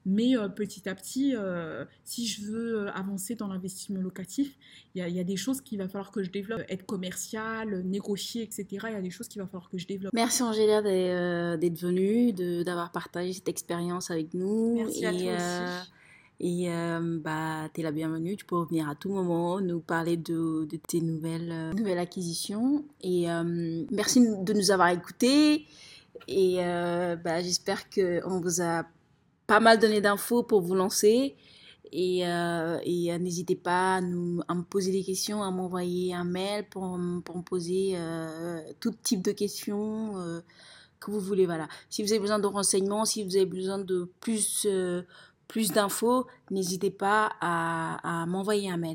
mais 0.05 0.37
euh, 0.37 0.49
petit 0.49 0.89
à 0.89 0.95
petit, 0.95 1.35
euh, 1.37 1.85
si 2.05 2.27
je 2.27 2.43
veux 2.43 2.79
euh, 2.81 2.93
avancer 2.93 3.35
dans 3.35 3.47
l'investissement 3.47 4.01
locatif, 4.01 4.57
il 4.95 5.07
y, 5.07 5.21
a 5.21 5.25
des 5.25 5.37
choses 5.37 5.61
qu'il 5.61 5.79
va 5.79 5.89
falloir 5.89 6.11
que 6.11 6.23
je 6.23 6.31
développe. 6.31 6.63
Être 6.69 6.85
commercial, 6.85 7.83
négocier, 7.83 8.43
etc. 8.43 8.67
Il 8.71 8.93
y 8.93 8.97
a 8.97 9.01
des 9.01 9.11
choses 9.11 9.29
qu'il 9.29 9.41
va 9.41 9.47
falloir 9.47 9.71
que 9.71 9.79
je 9.79 9.87
développe. 9.87 10.13
Merci 10.13 10.43
Angélia 10.43 10.83
d'être 10.83 11.79
venue, 11.79 12.33
d'avoir 12.33 12.93
partagé 12.93 13.33
cette 13.33 13.49
expérience 13.49 14.11
avec 14.11 14.35
nous. 14.35 14.77
Merci 14.77 15.07
à 15.07 15.13
toi 15.13 15.33
aussi. 15.35 15.91
Et 16.41 16.69
bah, 17.23 17.71
tu 17.73 17.81
es 17.81 17.85
la 17.85 17.93
bienvenue, 17.93 18.37
tu 18.37 18.45
peux 18.45 18.57
revenir 18.57 18.89
à 18.89 18.97
tout 18.97 19.11
moment, 19.11 19.61
nous 19.61 19.81
parler 19.81 20.17
de, 20.19 20.67
de 20.67 20.77
tes 20.77 21.01
nouvelles, 21.01 21.71
nouvelles 21.75 21.99
acquisitions. 21.99 22.85
Et 23.03 23.27
merci 23.91 24.21
de 24.21 24.53
nous 24.53 24.71
avoir 24.71 24.89
écoutés. 24.89 25.65
Et 26.29 26.57
bah, 26.57 27.41
j'espère 27.41 27.89
qu'on 27.89 28.41
vous 28.41 28.61
a 28.61 28.85
pas 29.53 29.61
mal 29.61 29.79
donné 29.79 30.01
d'infos 30.01 30.43
pour 30.43 30.63
vous 30.63 30.75
lancer. 30.75 31.37
Et, 31.93 32.27
euh, 32.27 32.79
euh, 32.79 33.19
n'hésitez 33.19 33.55
pas 33.55 33.97
à, 33.97 34.01
nous, 34.01 34.41
à 34.49 34.55
me 34.55 34.63
poser 34.63 34.93
des 34.93 35.05
questions, 35.05 35.43
à 35.43 35.51
m'envoyer 35.51 36.15
un 36.15 36.25
mail 36.25 36.67
pour, 36.71 36.99
pour 37.23 37.37
me 37.37 37.43
poser 37.43 37.93
euh, 37.97 38.63
tout 38.81 38.95
type 39.03 39.21
de 39.21 39.33
questions 39.33 40.15
que 41.01 41.11
vous 41.11 41.21
voulez. 41.21 41.45
Voilà. 41.45 41.69
Si 41.91 42.03
vous 42.03 42.11
avez 42.13 42.21
besoin 42.21 42.39
de 42.39 42.47
renseignements, 42.47 43.05
si 43.05 43.25
vous 43.25 43.37
avez 43.37 43.45
besoin 43.45 43.77
de 43.79 44.11
plus, 44.21 44.67
plus 45.49 45.71
d'infos, 45.71 46.27
n'hésitez 46.51 46.91
pas 46.91 47.33
à, 47.43 48.23
à 48.23 48.25
m'envoyer 48.25 48.71
un 48.71 48.79
mail. 48.79 48.91